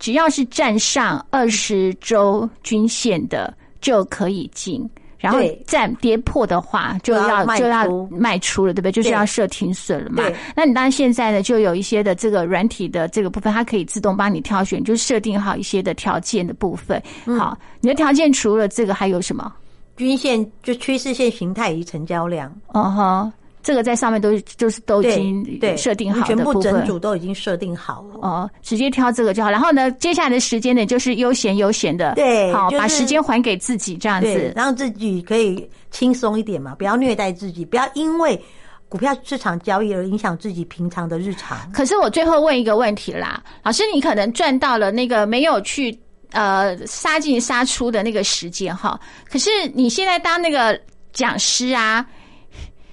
[0.00, 4.90] 只要是站上二十周均线的就可以进。
[5.24, 8.92] 然后再跌破的话，就要就要卖出了，对不对？
[8.92, 10.22] 就是要设停损了嘛。
[10.54, 17.02] 那你当然现在呢，就有一些的这个软体的这个部分，它可以自动帮你挑选，就设定好一些的条件的部分。
[17.38, 19.50] 好，你的条件除了这个还有什么？
[19.96, 22.54] 均线就趋势线形态与成交量。
[22.68, 23.32] 哦哈。
[23.64, 29.50] 这个在上面都就是都已经设定好的全部整组都已经设定好了哦，直接挑这个就好。
[29.50, 38.38] 然后呢，接下来的时间呢，就是悠闲悠闲的，对，好把时间还给自己，这样子让自己可以轻松一点嘛，不要虐待自己，不要因为
[38.86, 41.58] 股票市场交易而影响自己平常的日常。
[41.72, 45.98] 可是我最后问一个问题啦，老师，你可能赚到了那个没有去
[46.32, 50.78] 呃杀进杀出的那个时间哈，可是你现在当那个
[51.14, 52.04] 讲师啊。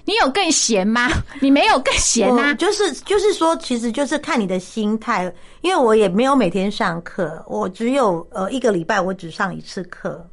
[0.05, 1.09] 你有更闲吗？
[1.39, 2.53] 你没有更闲啊？
[2.55, 5.31] 就是就是说，其实就是看你的心态。
[5.61, 10.27] 因为我也没有每天上课，我只有呃一个礼拜我只上一次课，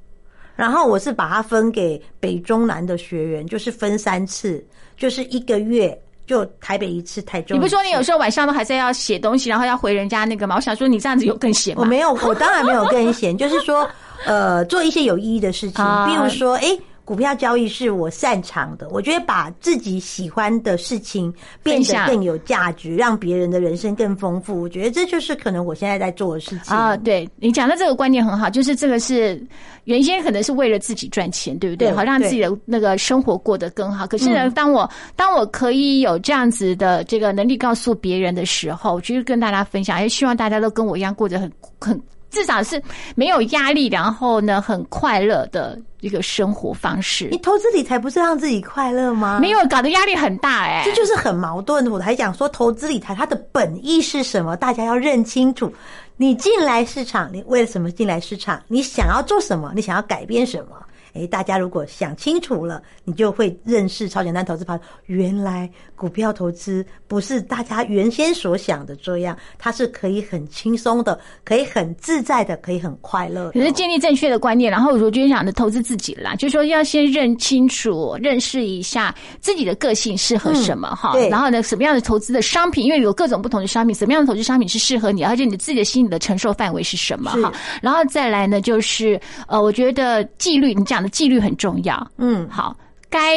[0.57, 4.67] 然后我是把它分给北中南的学员，就是分三次，
[4.97, 5.97] 就是一个月
[6.27, 7.55] 就台北一次，台中。
[7.55, 10.57] 你不说你有时候晚上都还在要写东西，然后要回人家那个吗？
[10.57, 11.83] 我想说你这样子有更闲吗？
[11.83, 13.87] 我没有，我当然没有更闲，就是说
[14.25, 16.79] 呃做一些有意义的事情， 比如说哎。
[17.09, 21.33] 股票交易是我擅长的，我觉得把自己喜欢的事情
[21.63, 24.61] 变得更有价值，让别人的人生更丰富。
[24.61, 26.95] 我觉得这就是可能我现在在做的事情啊。
[26.99, 29.43] 对你讲的这个观念很好，就是这个是
[29.85, 31.91] 原先可能是为了自己赚钱，对不对？
[31.93, 34.07] 好让自己的那个生活过得更好。
[34.07, 34.87] 可是呢，当我
[35.17, 41.51] 当我可以有这样子的这个能力告诉别人的时候，我就是跟大家分享，也希望大家都跟我一样过得很
[41.81, 41.99] 很。
[42.31, 42.83] 至少是
[43.15, 47.29] 没有压力，然后呢，很快乐的一个生活方式。
[47.31, 49.39] 你投资理财不是让自己快乐吗？
[49.41, 51.87] 没有，搞得压力很大哎，这就是很矛盾。
[51.91, 54.57] 我还讲说，投资理财它的本意是什么？
[54.57, 55.73] 大家要认清楚。
[56.17, 58.61] 你进来市场，你为了什么进来市场？
[58.67, 59.73] 你想要做什么？
[59.75, 60.77] 你想要改变什么？
[61.15, 64.79] 哎，大家如果想清楚了，你就会认识超简单投资法。
[65.07, 73.51] 原来股票投资不是大家原先所想的这样，它是可以很轻松的，可以很自在的，可以很快乐。
[73.53, 81.17] 可是建立正确的观念，然后我就想的投资自己啦，就是说要先认清楚、认识一下自己的个性适合什么哈。
[81.31, 87.53] 然后呢，什么样的投资的商品，因为有各种不同的商品，什么样的投资商品是适合你，而且你自己的心理的承受范围是什么哈。
[87.83, 91.09] 然后再来呢，就是呃，我觉得纪律，你讲的。
[91.19, 92.77] 纪律很重要，嗯，好，
[93.11, 93.37] 该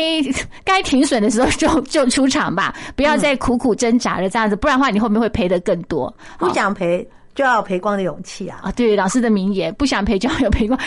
[0.63, 6.13] 该停损的时候就就出场吧，不要再苦苦挣扎了，这样子，不然的话你后面会赔的更多。
[6.37, 8.59] 不想赔就要赔光的勇气啊！
[8.61, 10.79] 啊，对，老师的名言，不想赔就要有赔光。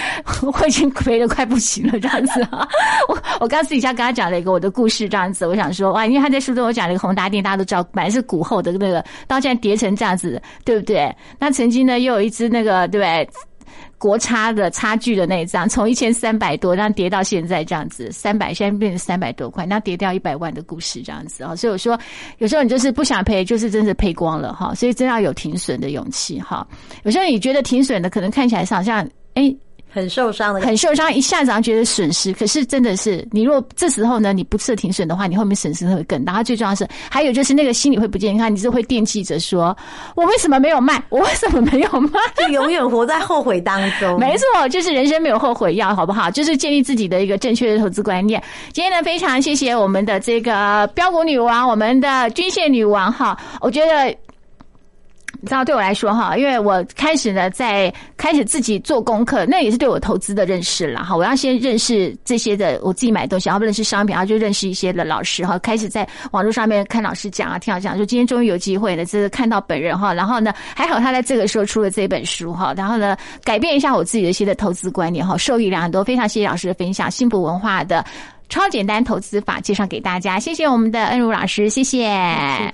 [0.42, 2.68] 我已经赔的快不行了，这样子啊。
[3.08, 11.12] 我我刚私底下跟他讲了一个我的故事，这样子，我想说哇，因为他在书中我讲了一个宏达电，大家都知道，本来是股后的那个，到现在跌成这样子，对不对？
[11.38, 13.28] 那曾经呢，又有一只那个，对不对？
[14.04, 21.98] 国差的差距的那一张，从一千三百多，然后跌到现在这样子，三百现在变成三百多块，那跌掉一百万的故事这样子啊，所以我说，
[22.36, 26.68] 有时候你就是不想赔，就是真的赔光了哈，所以真要有停损的勇气哈。
[27.04, 29.56] 有时候你觉得停损的可能看起来好像，哎。
[29.94, 36.42] 很受伤的，很受伤，一下子觉得损失，可是真的是，你如果这时候呢，你不设停损的话，你后面损失会更大。
[36.42, 39.76] 最重要是，还有就是那个心理会不健康，你是会惦记着说，
[40.16, 41.00] 我为什么没有卖？
[41.10, 42.18] 我为什么没有卖？
[42.36, 44.18] 就 永远活在后悔当中。
[44.18, 46.28] 没错，就是人生没有后悔药，好不好？
[46.28, 48.42] 就是建立自己的一个正确的投资观念。
[48.72, 54.12] 今天呢，非常谢谢我们的这个标股女王，我们的均线女王哈，我觉得。
[55.44, 61.14] 你知道，对我来说哈，因为我开始呢，在开始自己做功课，那也是对我投资的认识了哈。
[61.14, 65.58] 我要先认识这些的，我自己买东西，然后认识商品，然后就认识一些的老师哈。
[65.58, 70.14] 开始在网络上面看老师讲啊，听老师讲，说今天终于有机会了，就是看到本人哈。
[70.14, 73.14] 然后呢，还好他在这个时候出了这本书哈，然后呢，
[73.44, 76.02] 改变一下我自己的一些的投资观念哈，受益良多。
[76.02, 78.02] 非常谢谢老师的分享，幸福文化的
[78.48, 82.72] 超简单投资法介绍给大家，谢谢我们的恩如老师，谢谢。